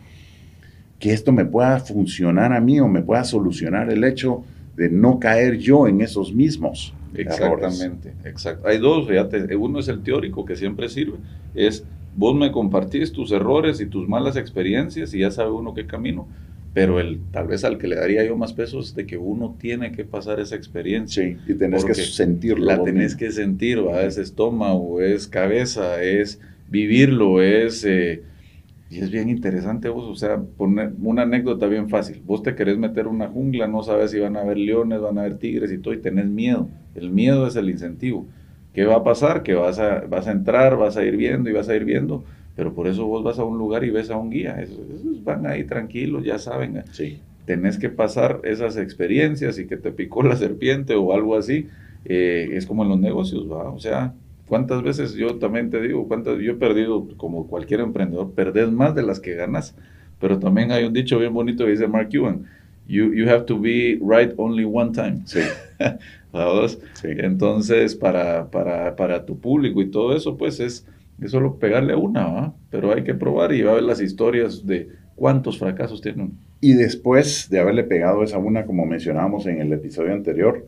Que 0.99 1.13
esto 1.13 1.31
me 1.31 1.45
pueda 1.45 1.79
funcionar 1.79 2.53
a 2.53 2.61
mí 2.61 2.79
o 2.79 2.87
me 2.87 3.01
pueda 3.01 3.23
solucionar 3.23 3.91
el 3.91 4.03
hecho 4.03 4.43
de 4.75 4.89
no 4.89 5.19
caer 5.19 5.57
yo 5.57 5.87
en 5.87 6.01
esos 6.01 6.33
mismos. 6.33 6.93
Exactamente, 7.13 8.13
exacto. 8.25 8.67
Hay 8.67 8.77
dos, 8.77 9.07
fíjate, 9.07 9.55
uno 9.55 9.79
es 9.79 9.87
el 9.87 10.01
teórico 10.01 10.43
que 10.43 10.55
siempre 10.55 10.89
sirve, 10.89 11.17
es 11.53 11.85
vos 12.15 12.35
me 12.35 12.51
compartís 12.51 13.11
tus 13.11 13.31
errores 13.31 13.79
y 13.81 13.85
tus 13.85 14.07
malas 14.07 14.35
experiencias 14.35 15.13
y 15.13 15.19
ya 15.19 15.31
sabe 15.31 15.51
uno 15.51 15.73
qué 15.73 15.85
camino 15.85 16.27
pero 16.75 16.99
el, 16.99 17.21
tal 17.31 17.47
vez 17.47 17.63
al 17.63 17.77
que 17.77 17.87
le 17.87 17.95
daría 17.95 18.25
yo 18.25 18.35
más 18.35 18.51
peso 18.51 18.81
es 18.81 18.93
de 18.93 19.05
que 19.05 19.17
uno 19.17 19.55
tiene 19.57 19.93
que 19.93 20.03
pasar 20.03 20.41
esa 20.41 20.57
experiencia. 20.57 21.23
Sí, 21.23 21.37
y 21.47 21.53
tenés 21.53 21.85
que 21.85 21.93
sentirlo. 21.93 22.65
La 22.65 22.83
tenés 22.83 23.15
que 23.15 23.31
sentir, 23.31 23.79
¿va? 23.87 24.01
es 24.01 24.17
estómago, 24.17 24.99
es 24.99 25.25
cabeza, 25.25 26.03
es 26.03 26.41
vivirlo, 26.67 27.41
es... 27.41 27.85
Eh, 27.85 28.23
y 28.89 28.99
es 28.99 29.09
bien 29.09 29.29
interesante 29.29 29.87
vos, 29.87 30.03
o 30.03 30.15
sea, 30.15 30.37
poner 30.37 30.91
una 31.01 31.21
anécdota 31.21 31.65
bien 31.67 31.87
fácil. 31.87 32.21
Vos 32.25 32.43
te 32.43 32.55
querés 32.55 32.77
meter 32.77 33.07
una 33.07 33.29
jungla, 33.29 33.67
no 33.67 33.81
sabes 33.81 34.11
si 34.11 34.19
van 34.19 34.35
a 34.35 34.41
haber 34.41 34.57
leones, 34.57 34.99
van 34.99 35.17
a 35.17 35.21
haber 35.21 35.37
tigres 35.37 35.71
y 35.71 35.77
todo, 35.77 35.93
y 35.93 36.01
tenés 36.01 36.25
miedo. 36.25 36.67
El 36.93 37.09
miedo 37.09 37.47
es 37.47 37.55
el 37.55 37.69
incentivo. 37.69 38.27
¿Qué 38.73 38.83
va 38.83 38.97
a 38.97 39.03
pasar? 39.05 39.43
Que 39.43 39.53
vas 39.53 39.79
a, 39.79 40.01
vas 40.01 40.27
a 40.27 40.33
entrar, 40.33 40.75
vas 40.75 40.97
a 40.97 41.05
ir 41.05 41.15
viendo 41.15 41.49
y 41.49 41.53
vas 41.53 41.69
a 41.69 41.75
ir 41.75 41.85
viendo 41.85 42.25
pero 42.55 42.73
por 42.73 42.87
eso 42.87 43.05
vos 43.05 43.23
vas 43.23 43.39
a 43.39 43.43
un 43.43 43.57
lugar 43.57 43.83
y 43.83 43.89
ves 43.89 44.09
a 44.09 44.17
un 44.17 44.29
guía. 44.29 44.61
Esos, 44.61 44.79
van 45.23 45.45
ahí 45.45 45.65
tranquilos, 45.65 46.23
ya 46.23 46.39
saben. 46.39 46.83
Sí. 46.91 47.19
tenés 47.45 47.77
que 47.77 47.89
pasar 47.89 48.41
esas 48.43 48.77
experiencias 48.77 49.59
y 49.59 49.67
que 49.67 49.77
te 49.77 49.91
picó 49.91 50.23
la 50.23 50.35
serpiente 50.35 50.95
o 50.95 51.13
algo 51.13 51.37
así. 51.37 51.67
Eh, 52.05 52.49
es 52.53 52.65
como 52.65 52.83
en 52.83 52.89
los 52.89 52.99
negocios, 52.99 53.51
¿va? 53.51 53.69
O 53.71 53.79
sea, 53.79 54.13
¿cuántas 54.47 54.83
veces 54.83 55.13
yo 55.15 55.35
también 55.35 55.69
te 55.69 55.81
digo, 55.81 56.07
cuántas, 56.07 56.39
yo 56.39 56.53
he 56.53 56.55
perdido, 56.55 57.07
como 57.17 57.47
cualquier 57.47 57.81
emprendedor, 57.81 58.31
perdés 58.31 58.71
más 58.71 58.95
de 58.95 59.03
las 59.03 59.19
que 59.19 59.33
ganas, 59.33 59.75
pero 60.19 60.39
también 60.39 60.71
hay 60.71 60.85
un 60.85 60.93
dicho 60.93 61.19
bien 61.19 61.33
bonito 61.33 61.65
que 61.65 61.71
dice 61.71 61.87
Mark 61.87 62.09
Cuban, 62.11 62.45
you, 62.87 63.11
you 63.13 63.27
have 63.27 63.45
to 63.45 63.59
be 63.59 63.99
right 64.01 64.33
only 64.37 64.65
one 64.65 64.91
time. 64.91 65.21
Sí. 65.25 65.39
sí. 66.93 67.07
Entonces, 67.07 67.95
para, 67.95 68.49
para, 68.49 68.95
para 68.95 69.25
tu 69.25 69.39
público 69.39 69.81
y 69.81 69.89
todo 69.89 70.15
eso, 70.15 70.37
pues 70.37 70.59
es, 70.59 70.85
es 71.21 71.31
solo 71.31 71.57
pegarle 71.57 71.93
a 71.93 71.97
una, 71.97 72.25
¿va? 72.27 72.53
Pero 72.69 72.93
hay 72.93 73.03
que 73.03 73.13
probar 73.13 73.53
y 73.53 73.61
va 73.61 73.71
a 73.71 73.75
ver 73.75 73.83
las 73.83 74.01
historias 74.01 74.65
de 74.65 74.89
cuántos 75.15 75.57
fracasos 75.57 76.01
tienen. 76.01 76.33
Y 76.61 76.73
después 76.73 77.49
de 77.49 77.59
haberle 77.59 77.83
pegado 77.83 78.23
esa 78.23 78.37
una, 78.37 78.65
como 78.65 78.85
mencionábamos 78.85 79.45
en 79.45 79.61
el 79.61 79.71
episodio 79.71 80.13
anterior, 80.13 80.67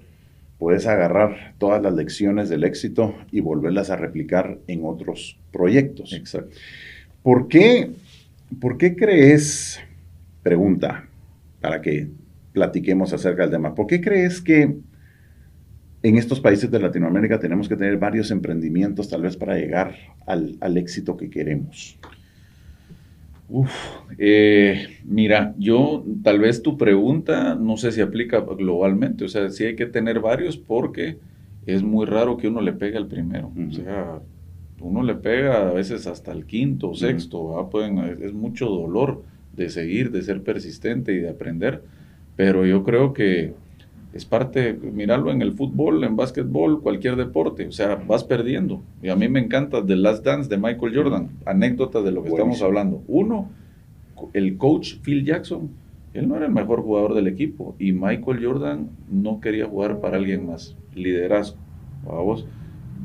puedes 0.58 0.88
agarrar 0.88 1.54
todas 1.58 1.82
las 1.82 1.94
lecciones 1.94 2.50
del 2.50 2.63
éxito 2.63 3.16
y 3.32 3.42
volverlas 3.42 3.89
a 3.89 3.96
replicar 3.96 4.58
en 4.68 4.86
otros 4.86 5.38
proyectos. 5.51 6.13
Exacto. 6.13 6.56
¿Por 7.24 7.48
qué, 7.48 7.92
por 8.60 8.77
qué 8.77 8.96
crees, 8.96 9.80
pregunta, 10.44 11.08
para 11.62 11.82
que 11.82 12.08
platiquemos 12.54 13.13
acerca 13.13 13.44
del 13.44 13.51
tema, 13.51 13.75
¿por 13.75 13.86
qué 13.86 14.01
crees 14.01 14.42
que 14.42 14.77
en 16.08 16.18
estos 16.18 16.40
países 16.40 16.70
de 16.70 16.80
Latinoamérica 16.80 17.40
tenemos 17.40 17.68
que 17.68 17.76
tener 17.76 17.98
varios 17.98 18.32
emprendimientos 18.32 19.10
tal 19.10 19.22
vez 19.22 19.36
para 19.36 19.56
llegar 19.56 19.96
al, 20.26 20.56
al 20.62 20.78
éxito 20.78 21.18
que 21.18 21.30
queremos? 21.30 21.98
Uf, 23.50 23.72
eh, 24.18 25.00
mira, 25.06 25.56
yo 25.58 26.04
tal 26.22 26.40
vez 26.40 26.62
tu 26.62 26.78
pregunta 26.78 27.56
no 27.56 27.78
sé 27.78 27.94
si 27.94 28.02
aplica 28.02 28.42
globalmente, 28.42 29.24
o 29.24 29.30
sea, 29.30 29.50
sí 29.50 29.64
hay 29.64 29.76
que 29.76 29.86
tener 29.86 30.20
varios 30.20 30.58
porque 30.58 31.18
es 31.66 31.82
muy 31.82 32.06
raro 32.06 32.36
que 32.36 32.50
uno 32.50 32.60
le 32.60 32.74
pegue 32.74 32.98
al 32.98 33.08
primero, 33.08 33.52
o 33.56 33.72
sea, 33.72 34.20
uno 34.82 35.02
le 35.02 35.16
pega 35.16 35.70
a 35.70 35.74
veces 35.74 36.08
hasta 36.08 36.34
el 36.34 36.46
quinto 36.46 36.90
o 36.90 36.96
sexto, 36.96 37.70
Pueden, 37.72 38.00
es 38.22 38.34
mucho 38.34 38.68
dolor 38.68 39.24
de 39.56 39.70
seguir, 39.70 40.12
de 40.12 40.22
ser 40.24 40.44
persistente 40.44 41.14
y 41.14 41.20
de 41.20 41.30
aprender, 41.30 41.82
pero 42.36 42.66
yo 42.66 42.84
creo 42.84 43.14
que 43.14 43.54
es 44.17 44.25
parte, 44.25 44.74
mirarlo 44.74 45.31
en 45.31 45.43
el 45.43 45.53
fútbol, 45.53 46.03
en 46.03 46.15
básquetbol, 46.15 46.81
cualquier 46.81 47.15
deporte, 47.15 47.67
o 47.67 47.71
sea, 47.71 47.95
vas 47.95 48.24
perdiendo. 48.24 48.81
Y 49.03 49.09
a 49.09 49.15
mí 49.15 49.29
me 49.29 49.39
encanta 49.39 49.86
The 49.86 49.95
Last 49.95 50.25
Dance 50.25 50.50
de 50.50 50.57
Michael 50.57 50.95
Jordan, 50.95 51.29
anécdotas 51.45 52.03
de 52.03 52.12
lo 52.12 52.24
que 52.24 52.29
estamos 52.29 52.62
hablando. 52.63 53.03
Uno, 53.07 53.51
el 54.33 54.57
coach 54.57 54.95
Phil 55.03 55.24
Jackson, 55.24 55.69
él 56.15 56.27
no 56.27 56.36
era 56.36 56.47
el 56.47 56.51
mejor 56.51 56.81
jugador 56.81 57.13
del 57.13 57.27
equipo 57.27 57.75
y 57.77 57.91
Michael 57.91 58.43
Jordan 58.43 58.89
no 59.12 59.39
quería 59.39 59.67
jugar 59.67 60.01
para 60.01 60.17
alguien 60.17 60.47
más, 60.47 60.75
liderazgo. 60.95 61.57
Vamos. 62.03 62.47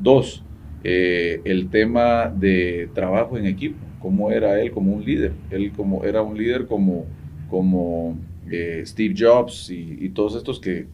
Dos, 0.01 0.43
eh, 0.83 1.41
el 1.45 1.69
tema 1.69 2.27
de 2.27 2.89
trabajo 2.95 3.37
en 3.37 3.45
equipo, 3.45 3.77
cómo 3.99 4.31
era 4.31 4.59
él 4.59 4.71
como 4.71 4.93
un 4.93 5.05
líder, 5.05 5.33
él 5.51 5.71
como 5.73 6.05
era 6.05 6.23
un 6.23 6.35
líder 6.35 6.65
como, 6.65 7.05
como 7.51 8.17
eh, 8.51 8.83
Steve 8.85 9.15
Jobs 9.17 9.69
y, 9.69 10.09
todos 10.09 10.35
estos 10.35 10.59
que 10.59 10.87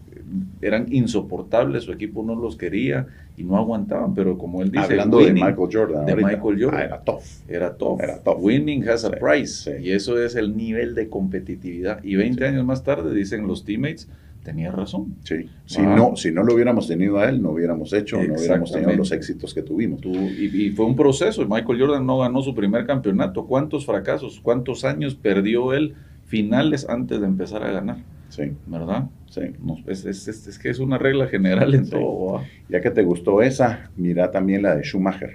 eran 0.61 0.91
insoportables, 0.91 1.83
su 1.83 1.91
equipo 1.91 2.23
no 2.23 2.35
los 2.35 2.55
quería 2.55 3.07
y 3.37 3.43
no 3.43 3.57
aguantaban, 3.57 4.13
pero 4.13 4.37
como 4.37 4.61
él 4.61 4.71
dice... 4.71 4.83
Hablando 4.83 5.19
de 5.19 5.33
Michael 5.33 5.69
Jordan. 5.71 6.05
De 6.05 6.15
Michael 6.15 6.63
Jordan. 6.63 6.73
Ah, 6.73 6.83
era 6.83 7.01
tough. 7.01 7.23
Era 7.47 7.73
tough. 7.75 8.01
Era 8.01 8.19
tough. 8.19 8.37
Winning 8.39 8.87
has 8.87 9.05
a 9.05 9.11
price. 9.11 9.79
Y 9.81 9.91
eso 9.91 10.21
es 10.21 10.35
el 10.35 10.55
nivel 10.55 10.93
de 10.93 11.09
competitividad. 11.09 12.03
Y 12.03 12.15
20 12.15 12.45
años 12.45 12.65
más 12.65 12.83
tarde 12.83 13.13
dicen 13.15 13.47
los 13.47 13.65
teammates, 13.65 14.09
tenía 14.43 14.71
razón. 14.71 15.15
Sí. 15.23 15.49
Si, 15.65 15.81
no, 15.81 16.15
si 16.15 16.31
no 16.31 16.43
lo 16.43 16.53
hubiéramos 16.53 16.87
tenido 16.87 17.17
a 17.17 17.29
él, 17.29 17.41
no 17.41 17.51
hubiéramos 17.51 17.93
hecho, 17.93 18.21
no 18.21 18.35
hubiéramos 18.35 18.71
tenido 18.71 18.93
los 18.93 19.11
éxitos 19.11 19.53
que 19.53 19.61
tuvimos. 19.61 20.01
y, 20.03 20.65
y, 20.65 20.69
fue 20.71 20.85
un 20.85 20.95
proceso. 20.95 21.45
Michael 21.47 21.79
Jordan 21.79 22.05
no 22.05 22.19
ganó 22.19 22.41
su 22.41 22.53
primer 22.53 22.85
campeonato. 22.85 23.45
¿Cuántos 23.45 23.85
fracasos? 23.85 24.39
¿Cuántos 24.41 24.83
años 24.83 25.15
perdió 25.15 25.73
él 25.73 25.95
finales 26.29 26.87
antes 26.87 27.19
de 27.19 27.25
empezar 27.25 27.63
a 27.63 27.71
ganar? 27.71 27.97
Sí. 28.29 28.53
¿Verdad? 28.67 29.09
Sí. 29.29 29.41
es, 29.87 30.05
es, 30.05 30.27
es, 30.27 30.59
que 30.59 30.69
es 30.69 30.79
una 30.79 30.99
regla 30.99 31.27
general 31.27 31.73
en 31.73 31.89
todo. 31.89 32.41
Ya 32.69 32.79
que 32.81 32.91
te 32.91 33.03
gustó 33.03 33.41
esa, 33.41 33.89
mira 33.97 34.29
también 34.29 34.61
la 34.61 34.75
de 34.75 34.83
Schumacher. 34.83 35.31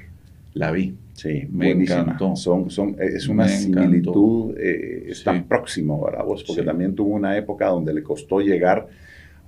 La 0.55 0.71
vi. 0.71 0.95
Sí, 1.15 1.49
me 1.51 1.73
encantó. 1.73 2.37
Son, 2.37 2.71
son, 2.71 2.97
es 3.01 3.29
una 3.29 3.49
similitud, 3.49 4.57
eh, 4.57 5.07
es 5.09 5.25
tan 5.25 5.45
próximo, 5.45 6.05
¿verdad? 6.05 6.25
Vos, 6.25 6.45
porque 6.45 6.63
también 6.63 6.95
tuvo 6.95 7.15
una 7.15 7.37
época 7.37 7.67
donde 7.67 7.93
le 7.93 8.03
costó 8.03 8.41
llegar 8.41 8.87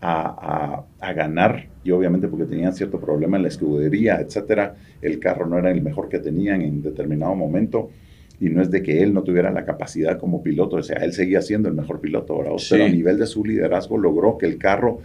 a, 0.01 0.85
a, 1.01 1.09
a, 1.09 1.13
ganar, 1.13 1.67
y 1.85 1.93
obviamente 1.93 2.29
porque 2.29 2.45
tenían 2.45 2.73
cierto 2.73 3.01
problema 3.01 3.37
en 3.37 3.45
la 3.45 3.49
escudería, 3.49 4.21
etcétera, 4.21 4.75
el 5.01 5.19
carro 5.19 5.47
no 5.47 5.59
era 5.59 5.71
el 5.71 5.81
mejor 5.81 6.09
que 6.09 6.19
tenían 6.19 6.63
en 6.63 6.83
determinado 6.83 7.35
momento 7.35 7.91
y 8.41 8.51
no 8.51 8.63
es 8.63 8.71
de 8.71 8.83
que 8.83 9.03
él 9.03 9.15
no 9.15 9.23
tuviera 9.23 9.51
la 9.51 9.65
capacidad 9.65 10.19
como 10.19 10.43
piloto, 10.43 10.77
o 10.77 10.83
sea, 10.83 10.99
él 10.99 11.13
seguía 11.13 11.41
siendo 11.41 11.69
el 11.69 11.75
mejor 11.75 12.01
piloto, 12.01 12.37
¿verdad? 12.39 12.53
Pero 12.71 12.85
a 12.85 12.89
nivel 12.89 13.19
de 13.19 13.27
su 13.27 13.45
liderazgo 13.45 13.99
logró 13.99 14.37
que 14.37 14.47
el 14.47 14.59
carro 14.59 15.01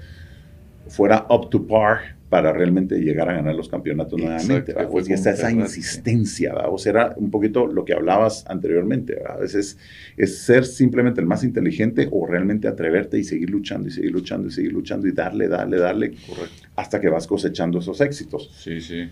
fuera 0.88 1.26
up 1.30 1.50
to 1.50 1.66
par 1.66 2.22
para 2.32 2.54
realmente 2.54 2.98
llegar 3.00 3.30
a 3.30 3.34
ganar 3.34 3.56
los 3.56 3.68
campeonatos 3.68 4.18
nuevamente. 4.18 4.74
Y 5.06 5.12
esa, 5.12 5.32
esa 5.32 5.52
insistencia, 5.52 6.54
¿verdad? 6.54 6.70
O 6.72 6.78
sea, 6.78 6.92
era 6.92 7.14
un 7.18 7.30
poquito 7.30 7.68
lo 7.68 7.84
que 7.84 7.94
hablabas 7.94 8.46
anteriormente, 8.48 9.16
¿verdad? 9.16 9.36
A 9.36 9.40
veces 9.42 9.78
es 10.16 10.38
ser 10.38 10.66
simplemente 10.66 11.20
el 11.20 11.28
más 11.28 11.44
inteligente 11.44 12.08
o 12.10 12.26
realmente 12.26 12.70
atreverte 12.70 13.18
y 13.18 13.26
seguir 13.26 13.50
luchando 13.50 13.90
y 13.90 13.92
seguir 13.92 14.12
luchando 14.12 14.48
y 14.48 14.52
seguir 14.52 14.72
luchando 14.72 15.08
y 15.08 15.12
darle, 15.12 15.50
darle, 15.50 15.78
darle, 15.78 16.14
hasta 16.78 17.02
que 17.02 17.10
vas 17.10 17.28
cosechando 17.28 17.80
esos 17.80 18.00
éxitos. 18.00 18.50
Sí, 18.58 18.80
sí. 18.80 19.10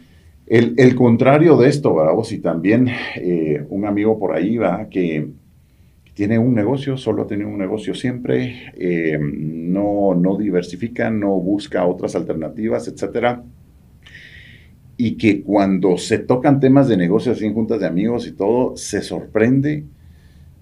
El, 0.49 0.95
contrario 0.95 1.57
de 1.57 1.69
esto, 1.69 1.93
¿verdad? 1.93 2.13
Y 2.29 2.39
también 2.39 2.87
eh, 3.15 3.63
un 3.69 3.85
amigo 3.85 4.17
por 4.17 4.35
ahí, 4.35 4.57
va 4.57 4.89
que 4.89 5.29
tiene 6.15 6.39
un 6.39 6.55
negocio, 6.55 6.97
solo 6.97 7.21
ha 7.21 7.27
tenido 7.27 7.49
un 7.49 7.59
negocio 7.59 7.93
siempre, 7.93 8.73
eh, 8.75 9.17
no, 9.21 10.15
no 10.15 10.35
diversifica, 10.37 11.11
no 11.11 11.35
busca 11.35 11.85
otras 11.85 12.15
alternativas, 12.15 12.87
etcétera. 12.87 13.43
Y 14.97 15.17
que 15.17 15.43
cuando 15.43 15.97
se 15.97 16.17
tocan 16.17 16.59
temas 16.59 16.89
de 16.89 16.97
negocios 16.97 17.37
así 17.37 17.45
en 17.45 17.53
juntas 17.53 17.79
de 17.79 17.85
amigos 17.85 18.27
y 18.27 18.31
todo, 18.31 18.75
se 18.75 19.01
sorprende 19.01 19.85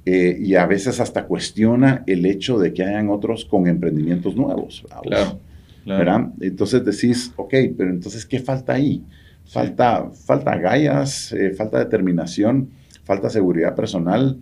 eh, 0.05 0.37
y 0.39 0.55
a 0.55 0.65
veces 0.65 0.99
hasta 0.99 1.25
cuestiona 1.25 2.03
el 2.07 2.25
hecho 2.25 2.59
de 2.59 2.73
que 2.73 2.83
hayan 2.83 3.09
otros 3.09 3.45
con 3.45 3.67
emprendimientos 3.67 4.35
nuevos. 4.35 4.85
Claro, 5.01 5.39
¿verdad? 5.85 6.33
Entonces 6.41 6.83
decís, 6.83 7.33
ok, 7.37 7.53
pero 7.77 7.89
entonces, 7.89 8.25
¿qué 8.25 8.39
falta 8.39 8.73
ahí? 8.73 9.01
Falta, 9.49 10.09
falta 10.11 10.57
gallas, 10.57 11.31
eh, 11.33 11.51
falta 11.51 11.79
determinación, 11.79 12.69
falta 13.03 13.29
seguridad 13.29 13.75
personal, 13.75 14.37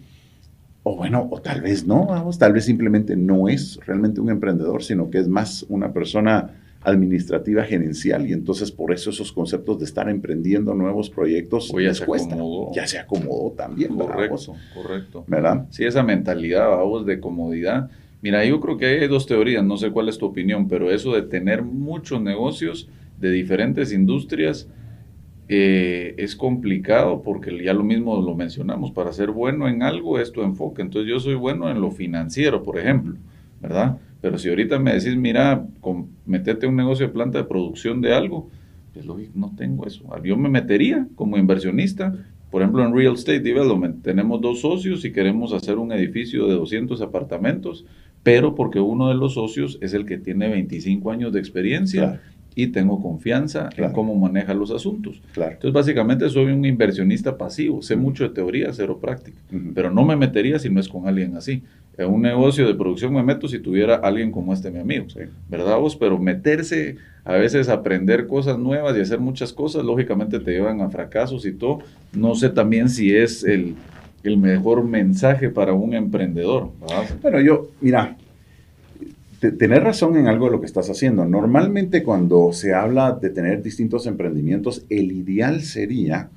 o 0.88 0.96
bueno, 0.96 1.28
o 1.32 1.42
tal 1.42 1.62
vez 1.62 1.86
no, 1.86 2.06
vamos, 2.06 2.38
tal 2.38 2.54
vez 2.54 2.66
simplemente 2.66 3.16
no 3.16 3.50
es 3.50 3.80
realmente 3.86 4.22
un 4.22 4.30
emprendedor, 4.30 4.84
sino 4.84 5.10
que 5.10 5.18
es 5.18 5.28
más 5.28 5.66
una 5.70 5.92
persona 5.92 6.62
administrativa 6.86 7.64
gerencial 7.64 8.28
y 8.28 8.34
entonces 8.34 8.72
por 8.72 8.94
eso 8.94 9.10
esos 9.10 9.32
conceptos 9.32 9.80
de 9.80 9.86
estar 9.86 10.08
emprendiendo 10.08 10.76
nuevos 10.76 11.10
proyectos 11.10 11.74
ya 11.82 11.94
se 11.94 12.04
acomodó. 12.04 12.72
Ya 12.74 12.86
se 12.86 13.00
acomodó 13.00 13.52
también, 13.54 13.96
Correcto, 13.96 14.56
correcto. 14.74 15.24
¿Verdad? 15.28 15.66
Sí, 15.72 15.84
esa 15.84 16.04
mentalidad, 16.04 16.70
vamos, 16.70 17.06
de 17.06 17.20
comodidad. 17.20 17.90
Mira, 18.22 18.46
yo 18.46 18.60
creo 18.60 18.78
que 18.78 18.86
hay 18.86 19.08
dos 19.08 19.26
teorías, 19.26 19.64
no 19.64 19.78
sé 19.78 19.90
cuál 19.90 20.10
es 20.10 20.20
tu 20.20 20.28
opinión, 20.28 20.68
pero 20.68 20.92
eso 20.92 21.14
de 21.14 21.24
tener 21.24 21.64
muchos 21.64 22.22
negocios 22.22 22.88
de 23.20 23.32
diferentes 23.32 23.92
industrias, 23.92 24.68
eh, 25.48 26.16
es 26.18 26.36
complicado 26.36 27.22
porque 27.22 27.64
ya 27.64 27.74
lo 27.74 27.84
mismo 27.84 28.20
lo 28.22 28.36
mencionamos, 28.36 28.92
para 28.92 29.14
ser 29.14 29.32
bueno 29.32 29.68
en 29.68 29.84
algo 29.84 30.20
es 30.20 30.32
tu 30.32 30.42
enfoque. 30.42 30.82
Entonces 30.82 31.10
yo 31.10 31.20
soy 31.20 31.36
bueno 31.36 31.70
en 31.70 31.82
lo 31.82 31.92
financiero, 31.92 32.64
por 32.64 32.80
ejemplo, 32.80 33.16
¿verdad? 33.62 33.98
Pero 34.22 34.40
si 34.40 34.50
ahorita 34.50 34.80
me 34.80 34.94
decís, 34.94 35.16
mira, 35.16 35.66
con, 35.82 36.08
metete 36.26 36.66
un 36.66 36.76
negocio 36.76 37.06
de 37.08 37.14
planta 37.14 37.38
de 37.38 37.44
producción 37.44 38.02
de 38.02 38.14
algo, 38.14 38.50
pues 38.94 39.06
lógico, 39.06 39.34
no 39.36 39.54
tengo 39.56 39.86
eso. 39.86 40.04
Yo 40.24 40.36
me 40.36 40.50
metería 40.50 41.08
como 41.16 41.38
inversionista, 41.38 42.16
por 42.50 42.62
ejemplo, 42.62 42.84
en 42.84 42.96
Real 42.96 43.14
Estate 43.14 43.42
Development, 43.42 44.02
tenemos 44.02 44.42
dos 44.42 44.62
socios 44.62 45.06
y 45.06 45.12
queremos 45.12 45.54
hacer 45.54 45.78
un 45.78 45.92
edificio 45.92 46.48
de 46.48 46.54
200 46.56 47.02
apartamentos, 47.02 47.86
pero 48.24 48.56
porque 48.56 48.80
uno 48.80 49.10
de 49.10 49.16
los 49.16 49.36
socios 49.36 49.78
es 49.82 49.94
el 49.94 50.06
que 50.06 50.18
tiene 50.18 50.50
25 50.50 51.12
años 51.12 51.32
de 51.32 51.40
experiencia 51.40 52.22
y 52.56 52.68
tengo 52.68 53.02
confianza 53.02 53.70
en 53.76 53.92
cómo 53.92 54.16
maneja 54.16 54.54
los 54.54 54.72
asuntos. 54.72 55.22
Entonces, 55.36 55.74
básicamente 55.74 56.30
soy 56.30 56.46
un 56.46 56.64
inversionista 56.66 57.38
pasivo, 57.38 57.82
sé 57.82 57.98
mucho 57.98 58.24
de 58.24 58.30
teoría, 58.30 58.72
cero 58.72 58.98
práctica, 59.00 59.38
pero 59.74 59.92
no 59.92 60.06
me 60.06 60.16
metería 60.16 60.58
si 60.58 60.70
no 60.70 60.80
es 60.80 60.88
con 60.88 61.08
alguien 61.08 61.36
así. 61.36 61.62
En 61.98 62.10
un 62.10 62.22
negocio 62.22 62.68
de 62.68 62.74
producción 62.76 63.14
me 63.14 63.24
meto 63.24 63.48
si 63.48 63.60
tuviera 63.60 63.96
alguien 63.96 64.32
como 64.32 64.54
este 64.54 64.72
mi 64.72 64.80
amigo, 64.80 65.06
¿verdad 65.50 65.78
vos? 65.78 65.96
Pero 65.96 66.18
meterse, 66.18 66.98
a 67.24 67.34
veces 67.34 67.70
aprender 67.70 68.28
cosas 68.28 68.58
nuevas 68.58 68.98
y 68.98 69.02
hacer 69.02 69.20
muchas 69.20 69.54
cosas, 69.54 69.84
lógicamente 69.84 70.40
te 70.40 70.52
llevan 70.52 70.82
a 70.82 70.90
fracasos 70.90 71.46
y 71.46 71.54
todo. 71.54 71.80
No 72.14 72.36
sé 72.36 72.50
también 72.50 72.90
si 72.90 73.16
es 73.16 73.44
el, 73.44 73.76
el 74.24 74.38
mejor 74.38 74.84
mensaje 74.84 75.50
para 75.50 75.74
un 75.74 75.94
emprendedor. 75.94 76.72
Bueno, 77.22 77.40
yo, 77.40 77.70
mira, 77.80 78.18
tener 79.40 79.84
razón 79.84 80.18
en 80.18 80.28
algo 80.28 80.46
de 80.46 80.52
lo 80.52 80.60
que 80.60 80.66
estás 80.66 80.90
haciendo. 80.90 81.26
Normalmente 81.26 82.04
cuando 82.04 82.52
se 82.54 82.74
habla 82.74 83.12
de 83.12 83.30
tener 83.30 83.62
distintos 83.62 84.08
emprendimientos, 84.08 84.86
el 84.90 85.12
ideal 85.12 85.62
sería 85.62 86.30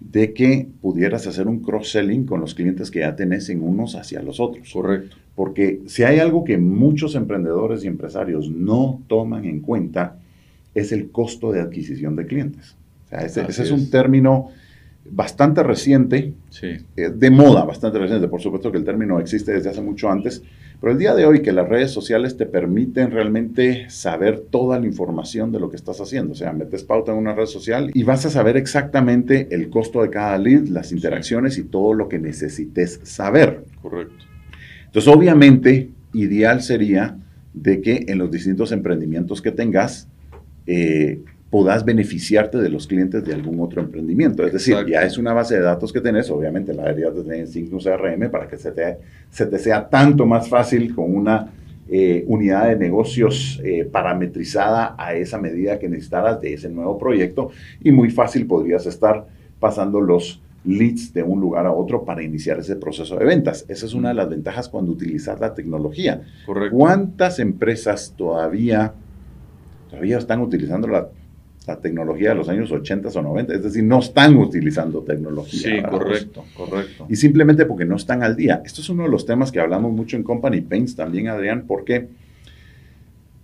de 0.00 0.32
que 0.32 0.68
pudieras 0.82 1.26
hacer 1.26 1.46
un 1.46 1.60
cross-selling 1.60 2.26
con 2.26 2.40
los 2.40 2.54
clientes 2.54 2.90
que 2.90 3.00
ya 3.00 3.16
tenés 3.16 3.48
en 3.48 3.62
unos 3.62 3.94
hacia 3.94 4.22
los 4.22 4.40
otros. 4.40 4.70
Correcto. 4.72 5.16
Porque 5.34 5.80
si 5.86 6.04
hay 6.04 6.18
algo 6.18 6.44
que 6.44 6.58
muchos 6.58 7.14
emprendedores 7.14 7.84
y 7.84 7.88
empresarios 7.88 8.50
no 8.50 9.00
toman 9.08 9.44
en 9.46 9.60
cuenta, 9.60 10.16
es 10.74 10.92
el 10.92 11.10
costo 11.10 11.52
de 11.52 11.60
adquisición 11.60 12.16
de 12.16 12.26
clientes. 12.26 12.76
O 13.06 13.08
sea, 13.08 13.20
ese, 13.20 13.62
es 13.62 13.70
un 13.70 13.90
término 13.90 14.50
bastante 15.10 15.62
reciente, 15.62 16.34
eh, 16.62 17.10
de 17.14 17.30
moda, 17.30 17.64
bastante 17.64 17.98
reciente. 17.98 18.28
Por 18.28 18.40
supuesto 18.40 18.70
que 18.70 18.78
el 18.78 18.84
término 18.84 19.18
existe 19.18 19.52
desde 19.52 19.70
hace 19.70 19.80
mucho 19.80 20.10
antes, 20.10 20.42
pero 20.84 20.92
el 20.92 20.98
día 20.98 21.14
de 21.14 21.24
hoy 21.24 21.40
que 21.40 21.50
las 21.50 21.66
redes 21.66 21.92
sociales 21.92 22.36
te 22.36 22.44
permiten 22.44 23.10
realmente 23.10 23.88
saber 23.88 24.40
toda 24.50 24.78
la 24.78 24.84
información 24.84 25.50
de 25.50 25.58
lo 25.58 25.70
que 25.70 25.76
estás 25.76 25.98
haciendo. 25.98 26.32
O 26.32 26.34
sea, 26.34 26.52
metes 26.52 26.84
pauta 26.84 27.10
en 27.10 27.16
una 27.16 27.34
red 27.34 27.46
social 27.46 27.90
y 27.94 28.02
vas 28.02 28.26
a 28.26 28.30
saber 28.30 28.58
exactamente 28.58 29.48
el 29.52 29.70
costo 29.70 30.02
de 30.02 30.10
cada 30.10 30.36
lead, 30.36 30.66
las 30.66 30.92
interacciones 30.92 31.56
y 31.56 31.62
todo 31.62 31.94
lo 31.94 32.06
que 32.06 32.18
necesites 32.18 33.00
saber. 33.02 33.64
Correcto. 33.80 34.26
Entonces, 34.84 35.10
obviamente, 35.10 35.88
ideal 36.12 36.60
sería 36.60 37.16
de 37.54 37.80
que 37.80 38.04
en 38.08 38.18
los 38.18 38.30
distintos 38.30 38.70
emprendimientos 38.70 39.40
que 39.40 39.52
tengas, 39.52 40.08
eh, 40.66 41.22
puedas 41.54 41.84
beneficiarte 41.84 42.58
de 42.58 42.68
los 42.68 42.88
clientes 42.88 43.24
de 43.24 43.32
algún 43.32 43.60
otro 43.60 43.80
emprendimiento. 43.80 44.44
Es 44.44 44.52
decir, 44.52 44.74
ya 44.88 45.04
es 45.04 45.18
una 45.18 45.32
base 45.32 45.54
de 45.54 45.60
datos 45.60 45.92
que 45.92 46.00
tenés, 46.00 46.28
obviamente 46.28 46.74
la 46.74 46.82
deberías 46.82 47.14
de 47.14 47.22
tener 47.22 47.38
en 47.38 47.46
Cygnus 47.46 47.84
CRM 47.84 48.28
para 48.28 48.48
que 48.48 48.56
se 48.56 48.72
te, 48.72 48.98
se 49.30 49.46
te 49.46 49.60
sea 49.60 49.88
tanto 49.88 50.26
más 50.26 50.48
fácil 50.48 50.92
con 50.92 51.14
una 51.14 51.52
eh, 51.88 52.24
unidad 52.26 52.66
de 52.70 52.74
negocios 52.74 53.60
eh, 53.62 53.84
parametrizada 53.84 54.96
a 54.98 55.14
esa 55.14 55.38
medida 55.38 55.78
que 55.78 55.88
necesitaras 55.88 56.40
de 56.40 56.54
ese 56.54 56.68
nuevo 56.70 56.98
proyecto 56.98 57.52
y 57.80 57.92
muy 57.92 58.10
fácil 58.10 58.48
podrías 58.48 58.84
estar 58.86 59.24
pasando 59.60 60.00
los 60.00 60.42
leads 60.64 61.14
de 61.14 61.22
un 61.22 61.40
lugar 61.40 61.66
a 61.66 61.72
otro 61.72 62.04
para 62.04 62.24
iniciar 62.24 62.58
ese 62.58 62.74
proceso 62.74 63.16
de 63.16 63.26
ventas. 63.26 63.64
Esa 63.68 63.86
es 63.86 63.94
una 63.94 64.08
de 64.08 64.16
las 64.16 64.28
ventajas 64.28 64.68
cuando 64.68 64.90
utilizas 64.90 65.38
la 65.38 65.54
tecnología. 65.54 66.20
Correcto. 66.46 66.76
¿Cuántas 66.76 67.38
empresas 67.38 68.12
todavía, 68.16 68.92
todavía 69.88 70.18
están 70.18 70.40
utilizando 70.40 70.88
la 70.88 71.10
la 71.66 71.80
tecnología 71.80 72.30
de 72.30 72.34
los 72.34 72.48
años 72.48 72.70
80 72.70 73.08
o 73.08 73.22
90, 73.22 73.54
es 73.54 73.62
decir, 73.62 73.84
no 73.84 74.00
están 74.00 74.36
utilizando 74.36 75.00
tecnología. 75.00 75.60
Sí, 75.60 75.82
correcto, 75.82 76.44
correcto. 76.54 77.06
Y 77.08 77.16
simplemente 77.16 77.64
porque 77.64 77.86
no 77.86 77.96
están 77.96 78.22
al 78.22 78.36
día. 78.36 78.62
Esto 78.64 78.82
es 78.82 78.88
uno 78.90 79.04
de 79.04 79.08
los 79.08 79.24
temas 79.24 79.50
que 79.50 79.60
hablamos 79.60 79.92
mucho 79.92 80.16
en 80.16 80.22
Company 80.22 80.60
Paints 80.60 80.94
también, 80.94 81.28
Adrián, 81.28 81.64
porque 81.66 82.08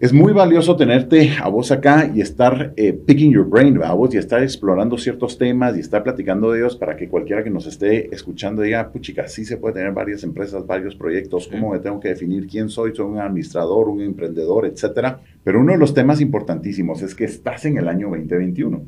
es 0.01 0.15
muy 0.15 0.33
valioso 0.33 0.77
tenerte 0.77 1.33
a 1.43 1.49
vos 1.51 1.71
acá 1.71 2.11
y 2.15 2.23
estar 2.23 2.73
eh, 2.79 2.95
picking 2.95 3.33
your 3.33 3.47
brain, 3.47 3.79
a 3.83 3.93
vos 3.93 4.15
y 4.15 4.17
estar 4.17 4.43
explorando 4.43 4.97
ciertos 4.97 5.37
temas 5.37 5.77
y 5.77 5.81
estar 5.81 6.03
platicando 6.03 6.51
de 6.51 6.61
ellos 6.61 6.75
para 6.75 6.97
que 6.97 7.07
cualquiera 7.07 7.45
que 7.45 7.51
nos 7.51 7.67
esté 7.67 8.13
escuchando 8.15 8.63
diga, 8.63 8.91
puchica, 8.91 9.29
sí 9.29 9.45
se 9.45 9.59
puede 9.59 9.75
tener 9.75 9.93
varias 9.93 10.25
empresas, 10.25 10.67
varios 10.67 10.97
proyectos, 10.97 11.49
cómo 11.49 11.73
me 11.73 11.81
tengo 11.81 12.01
que 12.01 12.09
definir 12.09 12.47
quién 12.47 12.71
soy, 12.71 12.97
soy 12.97 13.11
un 13.11 13.19
administrador, 13.19 13.91
un 13.91 14.01
emprendedor, 14.01 14.65
etcétera. 14.65 15.21
Pero 15.45 15.61
uno 15.61 15.73
de 15.73 15.79
los 15.79 15.93
temas 15.93 16.23
importantísimos 16.23 17.03
es 17.03 17.15
que 17.15 17.25
estás 17.25 17.67
en 17.67 17.77
el 17.77 17.87
año 17.87 18.09
2021 18.09 18.83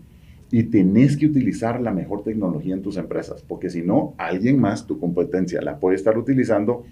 y 0.50 0.62
tenés 0.62 1.18
que 1.18 1.26
utilizar 1.26 1.78
la 1.82 1.92
mejor 1.92 2.24
tecnología 2.24 2.72
en 2.72 2.80
tus 2.80 2.96
empresas, 2.96 3.44
porque 3.46 3.68
si 3.68 3.82
no, 3.82 4.14
alguien 4.16 4.58
más, 4.58 4.86
tu 4.86 4.98
competencia, 4.98 5.60
la 5.60 5.78
puede 5.78 5.96
estar 5.96 6.16
utilizando 6.16 6.84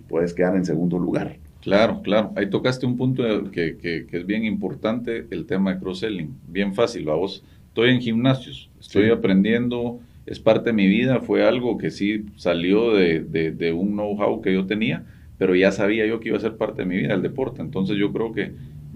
y 0.00 0.04
puedes 0.04 0.32
quedar 0.32 0.56
en 0.56 0.64
segundo 0.64 0.98
lugar. 0.98 1.36
Claro, 1.66 2.00
claro. 2.00 2.32
Ahí 2.36 2.48
tocaste 2.48 2.86
un 2.86 2.96
punto 2.96 3.24
que, 3.50 3.76
que, 3.76 4.06
es 4.12 4.24
bien 4.24 4.44
importante, 4.44 5.26
el 5.32 5.46
tema 5.46 5.74
de 5.74 5.80
cross-selling. 5.80 6.32
Bien 6.46 6.72
fácil, 6.76 7.06
vos. 7.06 7.42
Estoy 7.66 7.90
en 7.90 8.00
gimnasios, 8.00 8.70
estoy 8.78 9.10
aprendiendo, 9.10 9.98
es 10.26 10.38
parte 10.38 10.70
de 10.70 10.74
mi 10.74 10.86
vida, 10.86 11.18
fue 11.18 11.44
algo 11.44 11.76
que 11.76 11.90
sí 11.90 12.26
salió 12.36 12.94
de, 12.94 13.18
de, 13.20 13.72
un 13.72 13.94
know-how 13.94 14.40
que 14.40 14.52
yo 14.54 14.66
tenía, 14.66 15.06
pero 15.38 15.56
ya 15.56 15.72
sabía 15.72 16.06
yo 16.06 16.20
que 16.20 16.28
iba 16.28 16.38
a 16.38 16.40
ser 16.40 16.56
parte 16.56 16.82
de 16.82 16.88
mi 16.88 16.98
vida, 16.98 17.14
el 17.14 17.22
deporte. 17.22 17.62
Entonces 17.62 17.96
yo 17.96 18.12
creo 18.12 18.32
que 18.32 18.52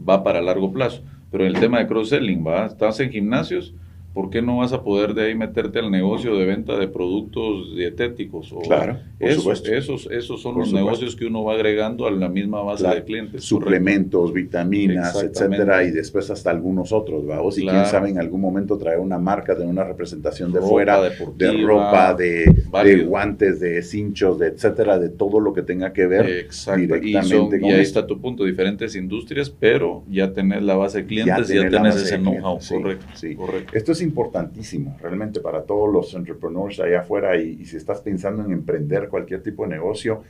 va 0.09 0.23
para 0.23 0.41
largo 0.41 0.73
plazo. 0.73 1.03
Pero 1.33 1.45
el 1.45 1.59
tema 1.59 1.81
de 1.81 1.89
cross-selling, 1.89 2.47
¿va? 2.47 2.67
Estás 2.67 3.01
en 3.01 3.11
gimnasios, 3.11 3.75
¿por 4.13 4.31
qué 4.31 4.43
no 4.43 4.59
vas 4.59 4.73
a 4.73 4.83
poder 4.83 5.15
de 5.15 5.27
ahí 5.27 5.35
meterte 5.35 5.79
al 5.79 5.91
negocio 5.91 6.37
de 6.37 6.45
venta 6.45 6.77
de 6.77 6.89
productos 6.89 7.75
dietéticos? 7.77 8.53
claro, 8.65 8.99
esos, 9.19 9.67
esos, 9.69 10.09
esos 10.11 10.43
son 10.43 10.59
los 10.59 10.73
negocios 10.73 11.15
que 11.15 11.27
uno 11.27 11.45
va 11.45 11.55
agregando 11.55 12.07
a 12.07 12.11
la 12.11 12.29
misma 12.29 12.63
base 12.63 12.89
de 12.89 13.05
clientes. 13.05 13.45
Suplementos, 13.45 14.33
vitaminas, 14.33 15.23
etcétera, 15.23 15.85
y 15.85 15.91
después 15.91 16.31
hasta 16.31 16.51
algunos 16.51 16.93
otros, 16.93 17.25
O 17.43 17.51
si 17.51 17.63
quién 17.63 17.87
sabe 17.87 18.11
en 18.11 18.19
algún 18.19 18.41
momento 18.41 18.77
traer 18.79 18.99
una 18.99 19.19
marca, 19.19 19.55
de 19.55 19.67
una 19.67 19.85
representación 19.85 20.53
de 20.53 20.61
fuera, 20.61 21.01
de 21.01 21.53
ropa, 21.63 22.15
de, 22.15 23.05
guantes, 23.07 23.61
de 23.61 23.83
cinchos, 23.83 24.39
de 24.39 24.49
etcétera, 24.49 24.99
de 24.99 25.11
todo 25.11 25.41
lo 25.41 25.53
que 25.53 25.63
tenga 25.63 25.93
que 25.93 26.07
ver 26.07 26.49
directamente 26.77 27.61
y, 27.61 27.67
y 27.67 27.73
ahí 27.73 27.83
está 27.83 28.07
tu 28.07 28.21
punto, 28.21 28.45
diferentes 28.45 28.95
industrias, 28.97 29.51
pero 29.51 30.03
ya 30.09 30.33
tenés 30.33 30.63
la 30.63 30.77
base 30.77 30.99
de 30.99 31.07
clientes 31.07 31.51
y 31.51 31.55
ya 31.57 31.69
tenés 31.69 31.97
ese 31.97 32.19
know-how. 32.19 32.59
correcto, 32.69 33.07
correcto. 33.37 33.73
Esto 33.77 33.93
es 33.93 34.00
importantísimo 34.01 34.97
realmente 35.01 35.41
para 35.41 35.63
todos 35.63 35.93
los 35.93 36.15
entrepreneurs 36.15 36.81
allá 36.81 37.01
afuera 37.01 37.37
y, 37.37 37.65
si 37.65 37.77
estás 37.77 38.01
pensando 38.01 38.45
en 38.45 38.53
emprender 38.53 39.09
cualquier 39.09 39.43
tipo 39.43 39.65
de 39.65 39.71
negocio, 39.71 40.23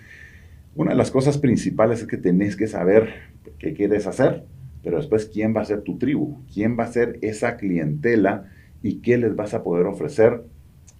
una 0.76 0.92
de 0.92 0.96
las 0.96 1.10
cosas 1.10 1.38
principales 1.38 2.00
es 2.00 2.06
que 2.06 2.16
tenés 2.16 2.56
que 2.56 2.66
saber 2.66 3.10
qué 3.58 3.72
quieres 3.72 4.06
hacer, 4.06 4.44
pero 4.82 4.96
después 4.96 5.26
quién 5.26 5.54
va 5.54 5.62
a 5.62 5.64
ser 5.64 5.82
tu 5.82 5.98
tribu, 5.98 6.38
quién 6.52 6.78
va 6.78 6.84
a 6.84 6.92
ser 6.92 7.18
esa 7.22 7.56
clientela 7.56 8.50
y 8.82 8.96
qué 8.96 9.18
les 9.18 9.34
vas 9.34 9.54
a 9.54 9.62
poder 9.62 9.86
ofrecer. 9.86 10.42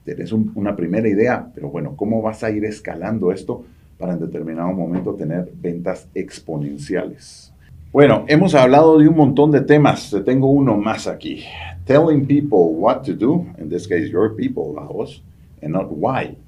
Tenés 0.04 0.33
una 0.33 0.76
primera 0.76 1.09
idea, 1.09 1.50
pero 1.54 1.70
bueno, 1.70 1.94
¿cómo 1.96 2.22
vas 2.22 2.42
a 2.42 2.50
ir 2.50 2.64
escalando 2.64 3.33
esto 3.33 3.64
para 3.98 4.14
en 4.14 4.20
determinado 4.20 4.72
momento 4.72 5.14
tener 5.14 5.50
ventas 5.61 6.09
exponenciales? 6.14 7.52
Bueno, 7.92 8.24
hemos 8.29 8.55
hablado 8.55 8.98
de 8.98 9.09
un 9.09 9.16
montón 9.16 9.50
de 9.50 9.62
temas. 9.62 10.14
Tengo 10.24 10.50
uno 10.50 10.76
más 10.76 11.07
aquí 11.07 11.44
telling 11.90 12.24
people 12.24 12.72
what 12.76 13.03
to 13.03 13.14
do, 13.14 13.46
in 13.59 13.68
this 13.68 13.88
case 13.88 14.09
your 14.09 14.37
people, 14.37 14.72
vos, 14.74 15.22
and 15.61 15.72
not 15.72 15.88
why. 15.90 16.38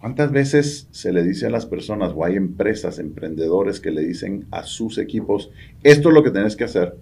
¿Cuántas 0.00 0.32
veces 0.32 0.88
se 0.92 1.12
le 1.12 1.22
dice 1.22 1.46
a 1.46 1.50
las 1.50 1.66
personas 1.66 2.14
o 2.16 2.24
hay 2.24 2.36
empresas, 2.36 2.98
emprendedores 2.98 3.80
que 3.80 3.90
le 3.90 4.00
dicen 4.00 4.46
a 4.50 4.62
sus 4.62 4.96
equipos, 4.96 5.50
esto 5.82 6.08
es 6.08 6.14
lo 6.14 6.22
que 6.22 6.30
tenés 6.30 6.56
que 6.56 6.64
hacer? 6.64 6.96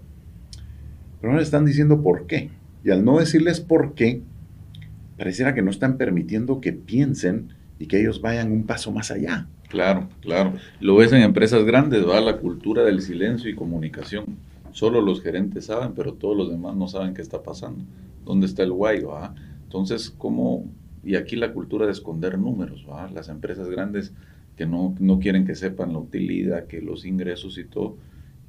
Pero 1.21 1.31
no 1.31 1.37
le 1.37 1.45
están 1.45 1.63
diciendo 1.63 2.01
por 2.01 2.27
qué. 2.27 2.49
Y 2.83 2.89
al 2.91 3.05
no 3.05 3.19
decirles 3.19 3.61
por 3.61 3.93
qué, 3.93 4.21
pareciera 5.17 5.53
que 5.53 5.61
no 5.61 5.71
están 5.71 5.97
permitiendo 5.97 6.59
que 6.59 6.73
piensen 6.73 7.53
y 7.79 7.85
que 7.85 8.01
ellos 8.01 8.21
vayan 8.21 8.51
un 8.51 8.65
paso 8.65 8.91
más 8.91 9.11
allá. 9.11 9.47
Claro, 9.67 10.07
claro. 10.21 10.53
Lo 10.79 10.95
ves 10.95 11.11
en 11.11 11.21
empresas 11.21 11.65
grandes, 11.65 12.07
va 12.07 12.21
la 12.21 12.37
cultura 12.37 12.83
del 12.83 13.01
silencio 13.01 13.49
y 13.49 13.55
comunicación. 13.55 14.37
Solo 14.71 15.01
los 15.01 15.21
gerentes 15.21 15.65
saben, 15.65 15.93
pero 15.93 16.13
todos 16.13 16.37
los 16.37 16.49
demás 16.49 16.75
no 16.75 16.87
saben 16.87 17.13
qué 17.13 17.21
está 17.21 17.43
pasando. 17.43 17.83
¿Dónde 18.25 18.45
está 18.45 18.63
el 18.63 18.71
guay? 18.71 19.01
¿va? 19.01 19.35
Entonces, 19.63 20.09
¿cómo? 20.17 20.65
Y 21.03 21.15
aquí 21.15 21.35
la 21.35 21.51
cultura 21.51 21.85
de 21.85 21.91
esconder 21.91 22.37
números, 22.37 22.85
¿va? 22.89 23.09
Las 23.11 23.29
empresas 23.29 23.69
grandes 23.69 24.13
que 24.55 24.65
no, 24.65 24.95
no 24.99 25.19
quieren 25.19 25.45
que 25.45 25.55
sepan 25.55 25.93
la 25.93 25.99
utilidad, 25.99 26.67
que 26.67 26.81
los 26.81 27.05
ingresos 27.05 27.57
y 27.57 27.63
todo. 27.63 27.97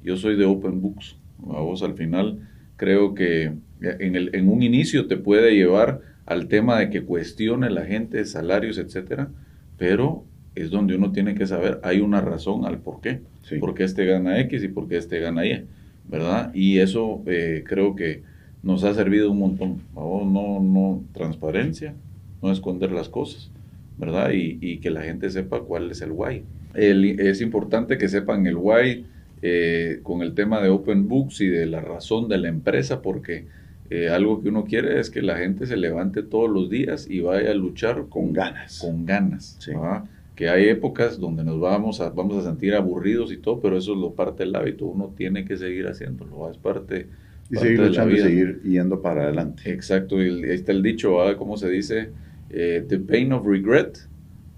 Yo 0.03 0.17
soy 0.17 0.35
de 0.35 0.45
Open 0.45 0.81
Books. 0.81 1.17
Vos 1.37 1.83
al 1.83 1.95
final 1.95 2.47
creo 2.77 3.13
que 3.13 3.53
en, 3.81 4.15
el, 4.15 4.33
en 4.33 4.49
un 4.49 4.63
inicio 4.63 5.07
te 5.07 5.17
puede 5.17 5.55
llevar 5.55 6.01
al 6.25 6.47
tema 6.47 6.79
de 6.79 6.89
que 6.89 7.03
cuestione 7.03 7.69
la 7.69 7.85
gente 7.85 8.23
salarios, 8.25 8.77
etcétera, 8.77 9.29
pero 9.77 10.25
es 10.55 10.69
donde 10.69 10.95
uno 10.95 11.11
tiene 11.11 11.35
que 11.35 11.47
saber, 11.47 11.79
hay 11.83 11.99
una 11.99 12.21
razón 12.21 12.65
al 12.65 12.79
por 12.79 13.01
qué. 13.01 13.21
Por 13.59 13.73
qué 13.73 13.83
este 13.83 14.05
gana 14.05 14.39
X 14.41 14.63
y 14.63 14.67
por 14.67 14.87
qué 14.87 14.97
este 14.97 15.19
gana 15.19 15.45
Y. 15.45 15.65
¿verdad? 16.09 16.51
Y 16.53 16.79
eso 16.79 17.21
eh, 17.27 17.63
creo 17.65 17.95
que 17.95 18.23
nos 18.63 18.83
ha 18.83 18.93
servido 18.93 19.31
un 19.31 19.39
montón. 19.39 19.81
No, 19.95 20.59
no, 20.61 21.03
transparencia, 21.13 21.93
no 22.41 22.51
esconder 22.51 22.91
las 22.91 23.09
cosas, 23.09 23.51
¿verdad? 23.97 24.31
Y, 24.33 24.77
que 24.77 24.89
la 24.89 25.03
gente 25.03 25.29
sepa 25.29 25.61
cuál 25.61 25.91
es 25.91 26.01
el 26.01 26.11
why. 26.11 26.43
es 26.73 27.41
importante 27.41 27.97
que 27.97 28.09
sepan 28.09 28.47
el 28.47 28.57
why 28.57 29.05
eh, 29.41 29.99
con 30.03 30.21
el 30.21 30.33
tema 30.33 30.61
de 30.61 30.69
Open 30.69 31.07
Books 31.07 31.41
y 31.41 31.47
de 31.47 31.65
la 31.67 31.81
razón 31.81 32.27
de 32.27 32.39
la 32.39 32.49
empresa, 32.49 33.01
porque 33.01 33.45
eh, 33.89 34.09
algo 34.09 34.41
que 34.41 34.49
uno 34.49 34.65
quiere 34.65 34.99
es 34.99 35.09
que 35.09 35.21
la 35.21 35.37
gente 35.37 35.67
se 35.67 35.77
levante 35.77 36.23
todos 36.23 36.49
los 36.49 36.69
días 36.69 37.07
y 37.09 37.21
vaya 37.21 37.51
a 37.51 37.53
luchar 37.53 38.07
con 38.09 38.33
ganas. 38.33 38.79
Con 38.79 39.05
ganas. 39.05 39.59
¿verdad? 39.67 40.03
Que 40.39 40.47
hay 40.47 40.69
épocas 40.69 41.19
donde 41.19 41.43
nos 41.43 41.59
vamos 41.59 41.99
a, 41.99 42.11
vamos 42.11 42.37
a 42.37 42.49
sentir 42.49 42.73
aburridos 42.73 43.29
y 43.33 43.35
todo, 43.35 43.59
pero 43.59 43.77
eso 43.77 43.91
es 43.91 43.99
lo 43.99 44.13
parte 44.13 44.43
del 44.43 44.55
hábito, 44.55 44.85
uno 44.85 45.13
tiene 45.13 45.43
que 45.43 45.57
seguir 45.57 45.85
haciéndolo, 45.85 46.49
es 46.49 46.57
parte, 46.57 47.07
y 47.51 47.57
seguir 47.57 47.81
luchando 47.81 48.15
y 48.15 48.19
seguir 48.19 48.61
yendo 48.63 49.01
para 49.01 49.23
adelante. 49.23 49.69
Exacto, 49.69 50.23
y 50.23 50.29
ahí 50.29 50.51
está 50.51 50.71
el 50.71 50.81
dicho, 50.81 51.17
¿cómo 51.37 51.57
se 51.57 51.69
dice? 51.69 52.11
Eh, 52.51 52.85
the 52.87 52.99
pain 52.99 53.33
of 53.33 53.45
regret 53.45 53.99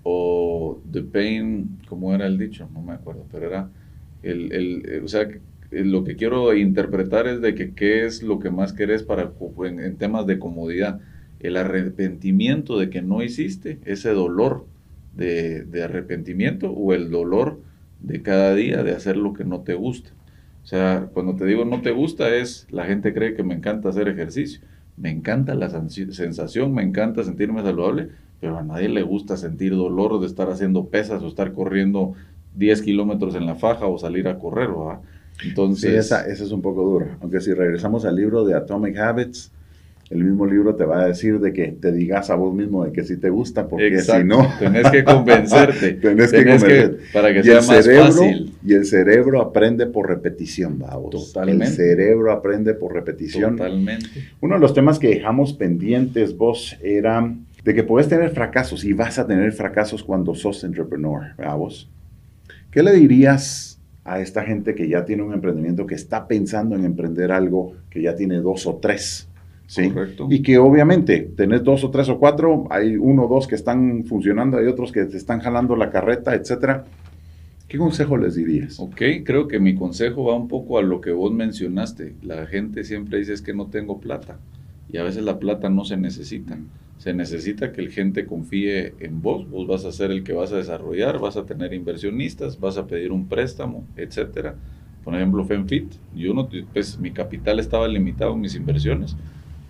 o 0.03 0.79
the 0.91 1.01
pain, 1.01 1.79
¿cómo 1.89 2.13
era 2.13 2.27
el 2.27 2.37
dicho? 2.37 2.69
No 2.71 2.83
me 2.83 2.93
acuerdo, 2.93 3.25
pero 3.31 3.47
era 3.47 3.71
el, 4.21 4.51
el, 4.51 5.01
o 5.03 5.07
sea, 5.07 5.29
lo 5.71 6.03
que 6.03 6.15
quiero 6.15 6.55
interpretar 6.55 7.25
es 7.25 7.41
de 7.41 7.55
que 7.55 7.73
qué 7.73 8.05
es 8.05 8.21
lo 8.21 8.37
que 8.37 8.51
más 8.51 8.71
querés 8.71 9.01
para, 9.01 9.31
en, 9.65 9.95
temas 9.95 10.27
de 10.27 10.37
comodidad. 10.37 10.99
El 11.39 11.57
arrepentimiento 11.57 12.77
de 12.77 12.91
que 12.91 13.01
no 13.01 13.23
hiciste, 13.23 13.79
ese 13.85 14.11
dolor 14.11 14.67
de, 15.15 15.63
de 15.63 15.83
arrepentimiento 15.83 16.71
o 16.71 16.93
el 16.93 17.11
dolor 17.11 17.59
de 17.99 18.21
cada 18.21 18.53
día 18.55 18.83
de 18.83 18.91
hacer 18.91 19.17
lo 19.17 19.33
que 19.33 19.43
no 19.43 19.61
te 19.61 19.73
gusta. 19.73 20.11
O 20.63 20.65
sea, 20.65 21.09
cuando 21.13 21.35
te 21.35 21.45
digo 21.45 21.65
no 21.65 21.81
te 21.81 21.91
gusta 21.91 22.35
es, 22.35 22.67
la 22.69 22.85
gente 22.85 23.13
cree 23.13 23.33
que 23.33 23.43
me 23.43 23.55
encanta 23.55 23.89
hacer 23.89 24.07
ejercicio. 24.07 24.61
Me 24.97 25.09
encanta 25.09 25.55
la 25.55 25.69
sensación, 25.69 26.73
me 26.73 26.83
encanta 26.83 27.23
sentirme 27.23 27.63
saludable, 27.63 28.09
pero 28.39 28.57
a 28.57 28.63
nadie 28.63 28.89
le 28.89 29.01
gusta 29.01 29.37
sentir 29.37 29.75
dolor 29.75 30.19
de 30.19 30.27
estar 30.27 30.49
haciendo 30.49 30.87
pesas 30.87 31.23
o 31.23 31.27
estar 31.27 31.53
corriendo 31.53 32.13
10 32.55 32.81
kilómetros 32.81 33.35
en 33.35 33.45
la 33.45 33.55
faja 33.55 33.87
o 33.87 33.97
salir 33.97 34.27
a 34.27 34.37
correr, 34.37 34.69
¿verdad? 34.69 34.99
Entonces... 35.43 35.91
Sí, 35.91 35.97
esa, 35.97 36.27
esa 36.27 36.43
es 36.43 36.51
un 36.51 36.61
poco 36.61 36.83
dura. 36.83 37.17
Aunque 37.21 37.39
si 37.39 37.53
regresamos 37.53 38.05
al 38.05 38.15
libro 38.15 38.45
de 38.45 38.53
Atomic 38.53 38.97
Habits, 38.97 39.51
el 40.11 40.25
mismo 40.25 40.45
libro 40.45 40.75
te 40.75 40.83
va 40.83 41.01
a 41.01 41.07
decir 41.07 41.39
de 41.39 41.53
que 41.53 41.67
te 41.69 41.93
digas 41.93 42.29
a 42.29 42.35
vos 42.35 42.53
mismo 42.53 42.83
de 42.83 42.91
que 42.91 43.05
sí 43.05 43.15
te 43.15 43.29
gusta, 43.29 43.69
porque 43.69 44.01
si 44.01 44.23
no... 44.25 44.45
Tenés 44.59 44.91
que 44.91 45.05
convencerte. 45.05 45.93
tenés, 46.01 46.31
que 46.31 46.43
convencerte. 46.43 47.03
para 47.13 47.33
que 47.33 47.41
sea 47.41 47.61
más 47.61 47.89
fácil. 47.89 48.53
Y 48.65 48.73
el 48.73 48.85
cerebro 48.85 49.41
aprende 49.41 49.87
por 49.87 50.09
repetición, 50.09 50.79
vamos. 50.79 51.11
Totalmente. 51.11 51.65
El 51.65 51.71
cerebro 51.71 52.33
aprende 52.33 52.73
por 52.73 52.93
repetición. 52.93 53.55
Totalmente. 53.55 54.09
Uno 54.41 54.55
de 54.55 54.61
los 54.61 54.73
temas 54.73 54.99
que 54.99 55.07
dejamos 55.07 55.53
pendientes, 55.53 56.35
vos, 56.35 56.77
era 56.83 57.33
de 57.63 57.73
que 57.73 57.83
puedes 57.83 58.09
tener 58.09 58.31
fracasos 58.31 58.83
y 58.83 58.91
vas 58.91 59.17
a 59.17 59.25
tener 59.25 59.53
fracasos 59.53 60.03
cuando 60.03 60.35
sos 60.35 60.65
entrepreneur, 60.65 61.35
vos. 61.57 61.89
¿Qué 62.69 62.83
le 62.83 62.91
dirías 62.91 63.79
a 64.03 64.19
esta 64.19 64.43
gente 64.43 64.75
que 64.75 64.89
ya 64.89 65.05
tiene 65.05 65.23
un 65.23 65.33
emprendimiento, 65.33 65.87
que 65.87 65.95
está 65.95 66.27
pensando 66.27 66.75
en 66.75 66.83
emprender 66.83 67.31
algo, 67.31 67.75
que 67.89 68.01
ya 68.01 68.13
tiene 68.15 68.41
dos 68.41 68.67
o 68.67 68.75
tres? 68.75 69.29
¿Sí? 69.71 69.89
Y 70.29 70.41
que 70.41 70.57
obviamente 70.57 71.31
tenés 71.37 71.63
dos 71.63 71.85
o 71.85 71.91
tres 71.91 72.09
o 72.09 72.19
cuatro, 72.19 72.67
hay 72.69 72.97
uno 72.97 73.23
o 73.23 73.27
dos 73.29 73.47
que 73.47 73.55
están 73.55 74.03
funcionando, 74.03 74.57
hay 74.57 74.65
otros 74.65 74.91
que 74.91 75.05
te 75.05 75.15
están 75.15 75.39
jalando 75.39 75.77
la 75.77 75.89
carreta, 75.89 76.35
etcétera. 76.35 76.83
¿Qué 77.69 77.77
consejo 77.77 78.17
les 78.17 78.35
dirías? 78.35 78.81
Ok, 78.81 79.01
creo 79.23 79.47
que 79.47 79.61
mi 79.61 79.73
consejo 79.73 80.25
va 80.25 80.35
un 80.35 80.49
poco 80.49 80.77
a 80.77 80.81
lo 80.81 80.99
que 80.99 81.11
vos 81.11 81.31
mencionaste. 81.31 82.15
La 82.21 82.45
gente 82.47 82.83
siempre 82.83 83.19
dice 83.19 83.31
es 83.31 83.41
que 83.41 83.53
no 83.53 83.67
tengo 83.67 84.01
plata 84.01 84.39
y 84.91 84.97
a 84.97 85.03
veces 85.03 85.23
la 85.23 85.39
plata 85.39 85.69
no 85.69 85.85
se 85.85 85.95
necesita. 85.95 86.57
Se 86.97 87.13
necesita 87.13 87.71
que 87.71 87.81
la 87.81 87.91
gente 87.91 88.25
confíe 88.25 88.95
en 88.99 89.21
vos, 89.21 89.49
vos 89.49 89.67
vas 89.67 89.85
a 89.85 89.93
ser 89.93 90.11
el 90.11 90.25
que 90.25 90.33
vas 90.33 90.51
a 90.51 90.57
desarrollar, 90.57 91.17
vas 91.17 91.37
a 91.37 91.45
tener 91.45 91.73
inversionistas, 91.73 92.59
vas 92.59 92.77
a 92.77 92.87
pedir 92.87 93.13
un 93.13 93.25
préstamo, 93.29 93.85
etcétera. 93.95 94.53
Por 95.05 95.15
ejemplo, 95.15 95.45
FenFit, 95.45 95.93
yo 96.13 96.33
no, 96.33 96.49
pues 96.73 96.99
mi 96.99 97.11
capital 97.11 97.61
estaba 97.61 97.87
limitado 97.87 98.35
mis 98.35 98.53
inversiones, 98.53 99.15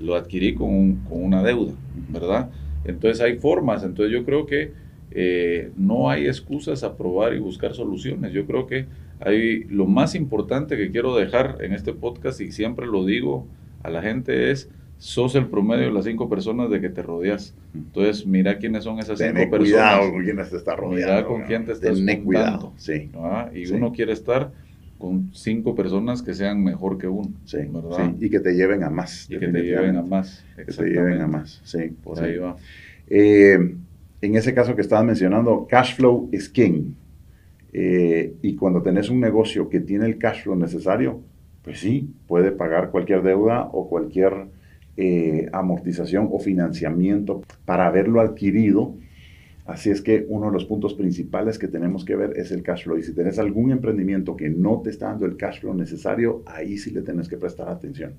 lo 0.01 0.15
adquirí 0.15 0.53
con, 0.53 0.95
con 1.07 1.23
una 1.23 1.43
deuda, 1.43 1.73
¿verdad? 2.09 2.49
Entonces 2.85 3.21
hay 3.21 3.37
formas, 3.37 3.83
entonces 3.83 4.11
yo 4.13 4.25
creo 4.25 4.45
que 4.45 4.71
eh, 5.11 5.71
no 5.75 6.09
hay 6.09 6.27
excusas 6.27 6.83
a 6.83 6.95
probar 6.95 7.33
y 7.33 7.39
buscar 7.39 7.73
soluciones. 7.73 8.31
Yo 8.31 8.45
creo 8.45 8.65
que 8.65 8.85
hay 9.19 9.65
lo 9.65 9.85
más 9.85 10.15
importante 10.15 10.77
que 10.77 10.89
quiero 10.89 11.15
dejar 11.15 11.57
en 11.61 11.73
este 11.73 11.93
podcast 11.93 12.41
y 12.41 12.51
siempre 12.51 12.87
lo 12.87 13.05
digo 13.05 13.45
a 13.83 13.89
la 13.89 14.01
gente 14.01 14.51
es 14.51 14.69
sos 14.97 15.33
el 15.33 15.47
promedio 15.47 15.85
de 15.85 15.91
las 15.91 16.05
cinco 16.05 16.29
personas 16.29 16.69
de 16.69 16.79
que 16.79 16.89
te 16.89 17.01
rodeas. 17.01 17.55
Entonces, 17.73 18.25
mira 18.25 18.57
quiénes 18.59 18.83
son 18.83 18.99
esas 18.99 19.17
cinco 19.19 19.49
personas. 19.49 19.57
cuidado 19.57 20.11
con 20.11 20.23
quién 20.23 20.37
te 20.37 20.57
está 20.57 20.75
rodeando. 20.75 21.13
Mira 21.13 21.25
con 21.25 21.41
quién 21.43 21.65
te 21.65 21.71
estás 21.71 21.99
cuidado, 22.23 22.73
sí. 22.77 23.09
Y 23.53 23.71
uno 23.71 23.91
quiere 23.91 24.13
estar 24.13 24.51
con 25.01 25.33
cinco 25.33 25.73
personas 25.73 26.21
que 26.21 26.35
sean 26.35 26.63
mejor 26.63 26.97
que 26.99 27.07
uno. 27.07 27.31
Sí, 27.43 27.57
¿verdad? 27.67 28.13
y 28.19 28.29
que 28.29 28.39
te 28.39 28.53
lleven 28.53 28.83
a 28.83 28.89
más. 28.89 29.27
Y 29.29 29.39
que 29.39 29.47
te 29.47 29.63
lleven 29.63 29.97
a 29.97 30.03
más. 30.03 30.45
Que 30.55 30.65
te 30.65 30.83
lleven 30.85 31.19
a 31.19 31.27
más, 31.27 31.59
sí. 31.63 31.89
Por 32.03 32.23
ahí 32.23 32.37
va. 32.37 32.55
Eh, 33.09 33.57
en 34.21 34.35
ese 34.35 34.53
caso 34.53 34.75
que 34.75 34.81
estabas 34.81 35.03
mencionando, 35.03 35.65
cash 35.67 35.95
flow 35.95 36.29
is 36.31 36.47
king. 36.47 36.93
Eh, 37.73 38.35
y 38.41 38.55
cuando 38.55 38.81
tenés 38.81 39.09
un 39.09 39.19
negocio 39.19 39.67
que 39.67 39.79
tiene 39.79 40.05
el 40.05 40.19
cash 40.19 40.43
flow 40.43 40.55
necesario, 40.55 41.21
pues 41.63 41.79
sí, 41.79 42.13
puede 42.27 42.51
pagar 42.51 42.91
cualquier 42.91 43.23
deuda 43.23 43.63
o 43.71 43.89
cualquier 43.89 44.47
eh, 44.97 45.47
amortización 45.51 46.29
o 46.31 46.39
financiamiento 46.39 47.41
para 47.65 47.87
haberlo 47.87 48.21
adquirido. 48.21 48.95
Así 49.71 49.89
es 49.89 50.01
que 50.01 50.25
uno 50.27 50.47
de 50.47 50.51
los 50.51 50.65
puntos 50.65 50.93
principales 50.93 51.57
que 51.57 51.69
tenemos 51.69 52.03
que 52.03 52.17
ver 52.17 52.33
es 52.35 52.51
el 52.51 52.61
cash 52.61 52.83
flow. 52.83 52.97
Y 52.97 53.03
si 53.03 53.13
tenés 53.13 53.39
algún 53.39 53.71
emprendimiento 53.71 54.35
que 54.35 54.49
no 54.49 54.81
te 54.83 54.89
está 54.89 55.07
dando 55.07 55.25
el 55.25 55.37
cash 55.37 55.61
flow 55.61 55.73
necesario, 55.73 56.43
ahí 56.45 56.77
sí 56.77 56.91
le 56.91 57.01
tenés 57.01 57.29
que 57.29 57.37
prestar 57.37 57.69
atención. 57.69 58.15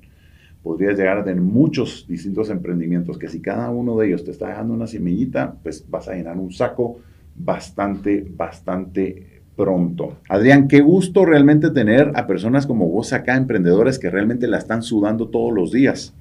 Podrías 0.62 0.96
llegar 0.96 1.18
a 1.18 1.24
tener 1.24 1.42
muchos 1.42 2.06
distintos 2.08 2.48
emprendimientos 2.48 3.18
que 3.18 3.28
si 3.28 3.42
cada 3.42 3.68
uno 3.68 3.98
de 3.98 4.06
ellos 4.06 4.24
te 4.24 4.30
está 4.30 4.48
dejando 4.48 4.72
una 4.72 4.86
semillita, 4.86 5.54
pues 5.62 5.84
vas 5.90 6.08
a 6.08 6.14
llenar 6.14 6.38
un 6.38 6.52
saco 6.52 7.00
bastante, 7.36 8.26
bastante 8.34 9.42
pronto. 9.54 10.20
Adrián, 10.30 10.68
qué 10.68 10.80
gusto 10.80 11.26
realmente 11.26 11.68
tener 11.68 12.12
a 12.14 12.26
personas 12.26 12.66
como 12.66 12.88
vos 12.88 13.12
acá, 13.12 13.36
emprendedores 13.36 13.98
que 13.98 14.08
realmente 14.08 14.46
la 14.46 14.56
están 14.56 14.82
sudando 14.82 15.28
todos 15.28 15.52
los 15.52 15.70
días. 15.70 16.14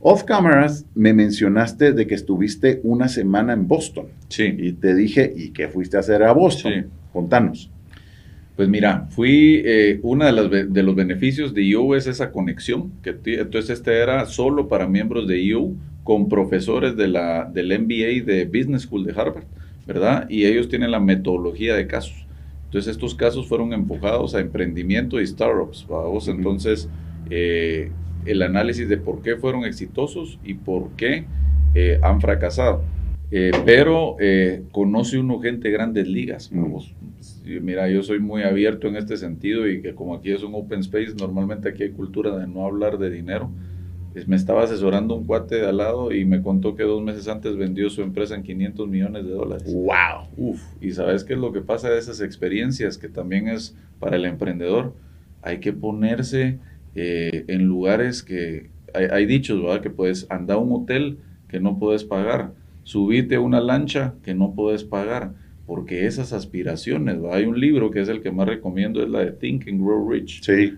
Off 0.00 0.24
cameras 0.24 0.86
me 0.94 1.12
mencionaste 1.12 1.92
de 1.92 2.06
que 2.06 2.14
estuviste 2.14 2.80
una 2.84 3.08
semana 3.08 3.52
en 3.52 3.66
Boston. 3.66 4.06
Sí. 4.28 4.54
Y 4.56 4.72
te 4.72 4.94
dije, 4.94 5.32
¿y 5.34 5.50
qué 5.50 5.68
fuiste 5.68 5.96
a 5.96 6.00
hacer 6.00 6.22
a 6.22 6.32
Boston? 6.32 6.72
Sí. 6.72 6.88
Contanos. 7.12 7.70
Pues 8.56 8.68
mira, 8.68 9.06
fui, 9.10 9.62
eh, 9.64 10.00
uno 10.02 10.24
de, 10.24 10.64
de, 10.64 10.82
los 10.82 10.94
beneficios 10.94 11.52
de 11.52 11.70
EU 11.70 11.94
es 11.94 12.06
esa 12.06 12.32
conexión, 12.32 12.90
que 13.02 13.14
entonces 13.24 13.78
este 13.78 13.98
era 13.98 14.24
solo 14.24 14.66
para 14.66 14.88
miembros 14.88 15.28
de 15.28 15.46
EU 15.50 15.74
con 16.04 16.28
profesores 16.28 16.96
de 16.96 17.08
la, 17.08 17.44
del 17.44 17.78
MBA 17.78 18.24
de 18.24 18.46
Business 18.46 18.82
School 18.82 19.04
de 19.04 19.12
Harvard, 19.12 19.44
¿verdad? 19.86 20.26
Y 20.30 20.46
ellos 20.46 20.68
tienen 20.68 20.90
la 20.90 21.00
metodología 21.00 21.74
de 21.74 21.86
casos. 21.86 22.26
Entonces 22.64 22.92
estos 22.92 23.14
casos 23.14 23.46
fueron 23.46 23.74
enfocados 23.74 24.34
a 24.34 24.40
emprendimiento 24.40 25.20
y 25.20 25.26
startups, 25.26 25.86
vamos, 25.86 26.28
entonces 26.28 26.88
eh, 27.28 27.90
el 28.26 28.42
análisis 28.42 28.88
de 28.88 28.96
por 28.96 29.22
qué 29.22 29.36
fueron 29.36 29.64
exitosos 29.64 30.38
y 30.44 30.54
por 30.54 30.90
qué 30.96 31.24
eh, 31.74 31.98
han 32.02 32.20
fracasado. 32.20 32.82
Eh, 33.30 33.50
pero 33.64 34.16
eh, 34.20 34.62
conoce 34.70 35.18
uno 35.18 35.40
gente 35.40 35.68
de 35.68 35.74
grandes 35.74 36.06
ligas. 36.06 36.50
mira, 37.60 37.88
yo 37.88 38.02
soy 38.02 38.20
muy 38.20 38.42
abierto 38.42 38.86
en 38.88 38.96
este 38.96 39.16
sentido 39.16 39.68
y 39.68 39.82
que 39.82 39.94
como 39.94 40.14
aquí 40.14 40.30
es 40.30 40.42
un 40.42 40.54
open 40.54 40.80
space, 40.80 41.14
normalmente 41.18 41.68
aquí 41.68 41.82
hay 41.82 41.90
cultura 41.90 42.36
de 42.38 42.46
no 42.46 42.64
hablar 42.64 42.98
de 42.98 43.10
dinero. 43.10 43.50
me 44.26 44.36
estaba 44.36 44.62
asesorando 44.62 45.16
un 45.16 45.24
cuate 45.24 45.56
de 45.56 45.66
al 45.66 45.78
lado 45.78 46.12
y 46.12 46.24
me 46.24 46.40
contó 46.40 46.76
que 46.76 46.84
dos 46.84 47.02
meses 47.02 47.26
antes 47.28 47.56
vendió 47.56 47.90
su 47.90 48.02
empresa 48.02 48.36
en 48.36 48.42
500 48.42 48.88
millones 48.88 49.24
de 49.24 49.32
dólares. 49.32 49.74
¡Wow! 49.74 50.28
Uf, 50.36 50.62
y 50.80 50.92
sabes 50.92 51.24
qué 51.24 51.34
es 51.34 51.38
lo 51.38 51.52
que 51.52 51.60
pasa 51.60 51.90
de 51.90 51.98
esas 51.98 52.20
experiencias, 52.20 52.96
que 52.96 53.08
también 53.08 53.48
es 53.48 53.76
para 53.98 54.16
el 54.16 54.24
emprendedor. 54.24 54.94
Hay 55.42 55.58
que 55.58 55.72
ponerse 55.72 56.58
eh, 56.96 57.44
en 57.48 57.66
lugares 57.66 58.22
que 58.22 58.70
hay, 58.94 59.04
hay 59.10 59.26
dichos, 59.26 59.62
¿verdad? 59.62 59.82
Que 59.82 59.90
puedes 59.90 60.26
andar 60.30 60.56
a 60.56 60.60
un 60.60 60.72
hotel 60.72 61.18
que 61.48 61.60
no 61.60 61.78
puedes 61.78 62.04
pagar, 62.04 62.52
subirte 62.82 63.36
a 63.36 63.40
una 63.40 63.60
lancha 63.60 64.14
que 64.24 64.34
no 64.34 64.54
puedes 64.54 64.82
pagar, 64.82 65.32
porque 65.66 66.06
esas 66.06 66.32
aspiraciones, 66.32 67.22
¿va? 67.22 67.36
hay 67.36 67.44
un 67.44 67.58
libro 67.58 67.90
que 67.90 68.00
es 68.00 68.08
el 68.08 68.22
que 68.22 68.30
más 68.30 68.48
recomiendo, 68.48 69.02
es 69.02 69.10
la 69.10 69.20
de 69.20 69.32
Think 69.32 69.68
and 69.68 69.80
Grow 69.80 70.08
Rich. 70.08 70.42
Sí. 70.42 70.74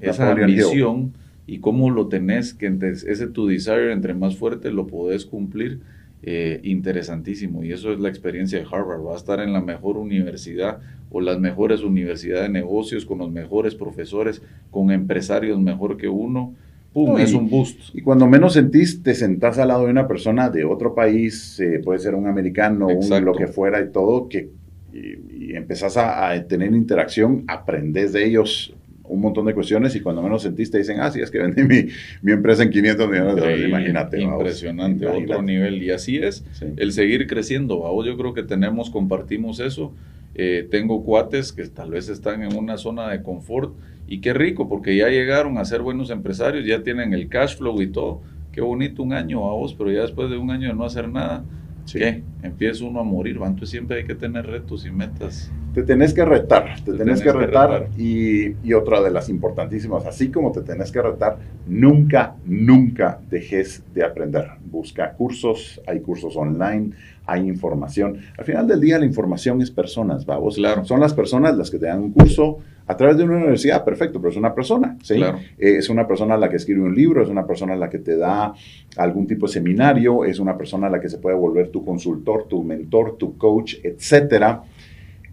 Esa 0.00 0.30
ambición 0.30 1.12
y 1.46 1.58
cómo 1.58 1.90
lo 1.90 2.08
tenés, 2.08 2.54
que 2.54 2.72
ese 2.92 3.26
tu 3.26 3.48
desire 3.48 3.92
entre 3.92 4.14
más 4.14 4.36
fuerte 4.36 4.70
lo 4.70 4.86
podés 4.86 5.24
cumplir. 5.24 5.80
Eh, 6.20 6.58
interesantísimo 6.64 7.62
y 7.62 7.70
eso 7.70 7.92
es 7.92 8.00
la 8.00 8.08
experiencia 8.08 8.58
de 8.58 8.66
Harvard. 8.70 9.06
Va 9.06 9.14
a 9.14 9.16
estar 9.16 9.38
en 9.38 9.52
la 9.52 9.60
mejor 9.60 9.96
universidad 9.96 10.80
o 11.10 11.20
las 11.20 11.38
mejores 11.38 11.82
universidades 11.82 12.42
de 12.42 12.48
negocios 12.48 13.06
con 13.06 13.18
los 13.18 13.30
mejores 13.30 13.76
profesores, 13.76 14.42
con 14.72 14.90
empresarios 14.90 15.60
mejor 15.60 15.96
que 15.96 16.08
uno. 16.08 16.54
¡Pum! 16.92 17.18
es 17.18 17.34
un 17.34 17.48
boost. 17.48 17.94
Y 17.94 18.02
cuando 18.02 18.26
menos 18.26 18.54
sentís, 18.54 19.00
te 19.02 19.14
sentás 19.14 19.58
al 19.58 19.68
lado 19.68 19.84
de 19.84 19.92
una 19.92 20.08
persona 20.08 20.50
de 20.50 20.64
otro 20.64 20.92
país, 20.92 21.60
eh, 21.60 21.80
puede 21.84 22.00
ser 22.00 22.16
un 22.16 22.26
americano, 22.26 22.88
un 22.88 23.24
lo 23.24 23.32
que 23.32 23.46
fuera 23.46 23.80
y 23.80 23.92
todo, 23.92 24.28
que 24.28 24.50
y, 24.92 25.54
empezás 25.54 25.96
a, 25.96 26.30
a, 26.30 26.44
tener 26.48 26.74
interacción, 26.74 27.44
aprendes 27.46 28.12
de 28.12 28.26
ellos 28.26 28.74
un 29.08 29.20
montón 29.20 29.46
de 29.46 29.54
cuestiones 29.54 29.94
y 29.96 30.00
cuando 30.00 30.22
menos 30.22 30.42
sentiste 30.42 30.78
dicen, 30.78 31.00
ah, 31.00 31.10
sí, 31.10 31.20
es 31.20 31.30
que 31.30 31.38
vendí 31.38 31.64
mi, 31.64 31.88
mi 32.22 32.32
empresa 32.32 32.62
en 32.62 32.70
500 32.70 33.10
millones 33.10 33.34
de 33.34 33.40
dólares, 33.40 33.68
imagínate. 33.68 34.20
Impresionante, 34.20 35.06
otro 35.06 35.42
nivel. 35.42 35.82
Y 35.82 35.90
así 35.90 36.18
es, 36.18 36.44
el 36.76 36.92
seguir 36.92 37.26
creciendo, 37.26 37.80
vamos, 37.80 38.06
yo 38.06 38.16
creo 38.16 38.34
que 38.34 38.42
tenemos, 38.42 38.90
compartimos 38.90 39.60
eso. 39.60 39.92
Eh, 40.34 40.68
tengo 40.70 41.02
cuates 41.02 41.52
que 41.52 41.66
tal 41.66 41.90
vez 41.90 42.08
están 42.08 42.42
en 42.42 42.56
una 42.56 42.78
zona 42.78 43.08
de 43.08 43.22
confort 43.22 43.74
y 44.06 44.20
qué 44.20 44.32
rico, 44.32 44.68
porque 44.68 44.96
ya 44.96 45.08
llegaron 45.08 45.58
a 45.58 45.64
ser 45.64 45.82
buenos 45.82 46.10
empresarios, 46.10 46.64
ya 46.64 46.82
tienen 46.82 47.12
el 47.12 47.28
cash 47.28 47.56
flow 47.56 47.80
y 47.82 47.88
todo. 47.88 48.22
Qué 48.52 48.60
bonito 48.60 49.02
un 49.02 49.12
año 49.12 49.48
a 49.48 49.54
vos, 49.54 49.74
pero 49.74 49.90
ya 49.90 50.02
después 50.02 50.30
de 50.30 50.36
un 50.36 50.50
año 50.50 50.68
de 50.68 50.74
no 50.74 50.84
hacer 50.84 51.08
nada, 51.08 51.44
¿qué? 51.92 52.22
Empieza 52.42 52.84
uno 52.84 53.00
a 53.00 53.04
morir, 53.04 53.36
entonces 53.36 53.70
siempre 53.70 53.98
hay 53.98 54.04
que 54.04 54.14
tener 54.14 54.46
retos 54.46 54.84
y 54.86 54.90
metas 54.90 55.50
te 55.78 55.84
tenés 55.84 56.12
que 56.12 56.24
retar, 56.24 56.74
te, 56.84 56.92
tenés, 56.94 57.22
que, 57.22 57.32
retar, 57.32 57.88
Y, 57.96 58.56
y, 58.64 58.72
otra 58.72 59.00
de 59.00 59.10
las 59.10 59.28
importantísimas, 59.28 60.06
así 60.06 60.28
como 60.28 60.50
te 60.50 60.62
tenés 60.62 60.90
que 60.90 61.00
retar, 61.00 61.38
nunca, 61.68 62.34
nunca 62.44 63.20
dejes 63.30 63.84
de 63.94 64.04
aprender. 64.04 64.48
Busca 64.64 65.12
cursos, 65.12 65.80
hay 65.86 66.00
cursos 66.00 66.36
online, 66.36 66.90
hay 67.26 67.46
información. 67.46 68.18
Al 68.36 68.44
final 68.44 68.66
del 68.66 68.80
día 68.80 68.98
la 68.98 69.04
información 69.04 69.62
es 69.62 69.70
personas, 69.70 70.26
vamos. 70.26 70.56
Claro. 70.56 70.84
Son 70.84 71.00
las 71.00 71.14
personas 71.14 71.56
las 71.56 71.70
que 71.70 71.78
te 71.78 71.86
dan 71.86 72.00
un 72.00 72.12
curso 72.12 72.58
a 72.88 72.96
través 72.96 73.18
de 73.18 73.24
una 73.24 73.36
universidad, 73.36 73.84
perfecto, 73.84 74.18
pero 74.18 74.30
es 74.30 74.36
una 74.38 74.54
persona, 74.54 74.96
¿sí? 75.02 75.16
Claro. 75.16 75.38
Eh, 75.58 75.76
es 75.76 75.90
una 75.90 76.08
persona 76.08 76.38
la 76.38 76.48
que 76.48 76.56
escribe 76.56 76.80
un 76.80 76.94
libro, 76.94 77.22
es 77.22 77.28
una 77.28 77.46
persona 77.46 77.76
la 77.76 77.90
que 77.90 77.98
te 77.98 78.16
da 78.16 78.54
algún 78.96 79.26
tipo 79.26 79.46
de 79.46 79.52
seminario, 79.52 80.24
es 80.24 80.38
una 80.38 80.56
persona 80.56 80.88
la 80.88 80.98
que 80.98 81.10
se 81.10 81.18
puede 81.18 81.36
volver 81.36 81.68
tu 81.68 81.84
consultor, 81.84 82.48
tu 82.48 82.64
mentor, 82.64 83.18
tu 83.18 83.36
coach, 83.36 83.74
etcétera. 83.82 84.62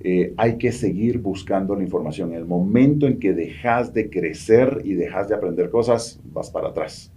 Eh, 0.04 0.34
hay 0.36 0.58
que 0.58 0.74
seguir 0.74 1.20
buscando 1.20 1.78
la 1.78 1.84
información. 1.84 2.32
En 2.32 2.40
el 2.40 2.46
momento 2.46 3.08
en 3.08 3.20
que 3.20 3.32
dejas 3.32 3.94
de 3.94 4.10
crecer 4.10 4.82
y 4.84 4.94
dejas 4.94 5.30
de 5.30 5.36
aprender 5.36 5.70
cosas, 5.70 6.20
vas 6.26 6.50
para 6.50 6.70
atrás. 6.70 7.10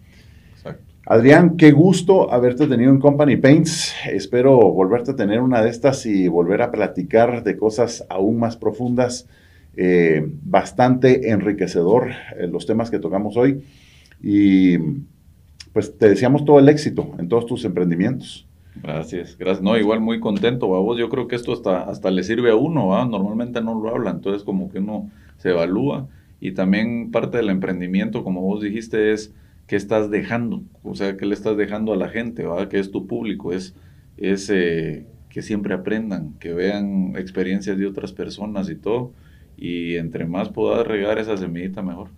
Exacto. 0.55 0.85
Adrián, 1.05 1.57
qué 1.57 1.73
gusto 1.73 2.33
haberte 2.33 2.69
tenido 2.69 2.93
en 2.93 3.01
Company 3.01 3.37
Paints. 3.37 3.93
Espero 4.09 4.57
volverte 4.57 5.11
a 5.11 5.17
tener 5.17 5.41
una 5.41 5.63
de 5.63 5.71
estas 5.71 6.07
y 6.07 6.29
volver 6.29 6.63
a 6.63 6.71
platicar 6.71 7.43
de 7.43 7.57
cosas 7.57 8.07
aún 8.09 8.39
más 8.39 8.57
profundas. 8.57 9.27
Eh, 9.81 10.27
bastante 10.43 11.31
enriquecedor 11.31 12.09
eh, 12.37 12.49
los 12.49 12.67
temas 12.67 12.91
que 12.91 12.99
tocamos 12.99 13.37
hoy. 13.37 13.63
Y 14.21 14.77
pues 15.73 15.97
te 15.97 16.09
deseamos 16.09 16.45
todo 16.45 16.59
el 16.59 16.69
éxito 16.69 17.15
en 17.17 17.29
todos 17.29 17.47
tus 17.47 17.65
emprendimientos. 17.65 18.45
Gracias, 18.83 19.39
gracias. 19.39 19.63
No, 19.63 19.79
igual 19.79 20.01
muy 20.01 20.19
contento, 20.19 20.67
vos. 20.67 20.99
Yo 20.99 21.09
creo 21.09 21.29
que 21.29 21.37
esto 21.37 21.53
hasta, 21.53 21.83
hasta 21.83 22.11
le 22.11 22.25
sirve 22.25 22.51
a 22.51 22.57
uno, 22.57 22.89
¿va? 22.89 23.05
Normalmente 23.05 23.61
no 23.61 23.81
lo 23.81 23.89
habla, 23.91 24.11
entonces 24.11 24.43
como 24.43 24.69
que 24.69 24.81
uno 24.81 25.13
se 25.37 25.51
evalúa. 25.51 26.09
Y 26.41 26.53
también 26.53 27.13
parte 27.13 27.37
del 27.37 27.49
emprendimiento, 27.49 28.25
como 28.25 28.43
vos 28.43 28.61
dijiste, 28.61 29.13
es 29.13 29.33
qué 29.69 29.77
estás 29.77 30.11
dejando, 30.11 30.65
o 30.83 30.97
sea, 30.97 31.17
qué 31.17 31.25
le 31.25 31.35
estás 31.35 31.57
dejando 31.57 31.93
a 31.93 31.97
la 31.97 32.09
gente, 32.09 32.45
¿va? 32.47 32.69
Que 32.69 32.81
es 32.81 32.91
tu 32.91 33.07
público, 33.07 33.53
es, 33.53 33.77
es 34.17 34.51
eh, 34.51 35.07
que 35.29 35.41
siempre 35.41 35.73
aprendan, 35.73 36.35
que 36.41 36.53
vean 36.53 37.15
experiencias 37.17 37.79
de 37.79 37.87
otras 37.87 38.13
personas 38.13 38.69
y 38.71 38.75
todo. 38.75 39.13
Y 39.59 39.97
entre 39.97 40.25
más 40.25 40.49
puedas 40.49 40.87
regar 40.87 41.19
esa 41.19 41.37
semillita, 41.37 41.83
mejor. 41.83 42.09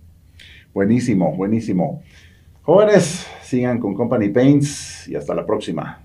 Buenísimo, 0.75 1.35
buenísimo. 1.35 2.03
Jóvenes, 2.63 3.27
sigan 3.43 3.81
con 3.81 3.95
Company 3.95 4.29
Paints 4.29 5.09
y 5.09 5.17
hasta 5.17 5.35
la 5.35 5.47
próxima. 5.47 6.01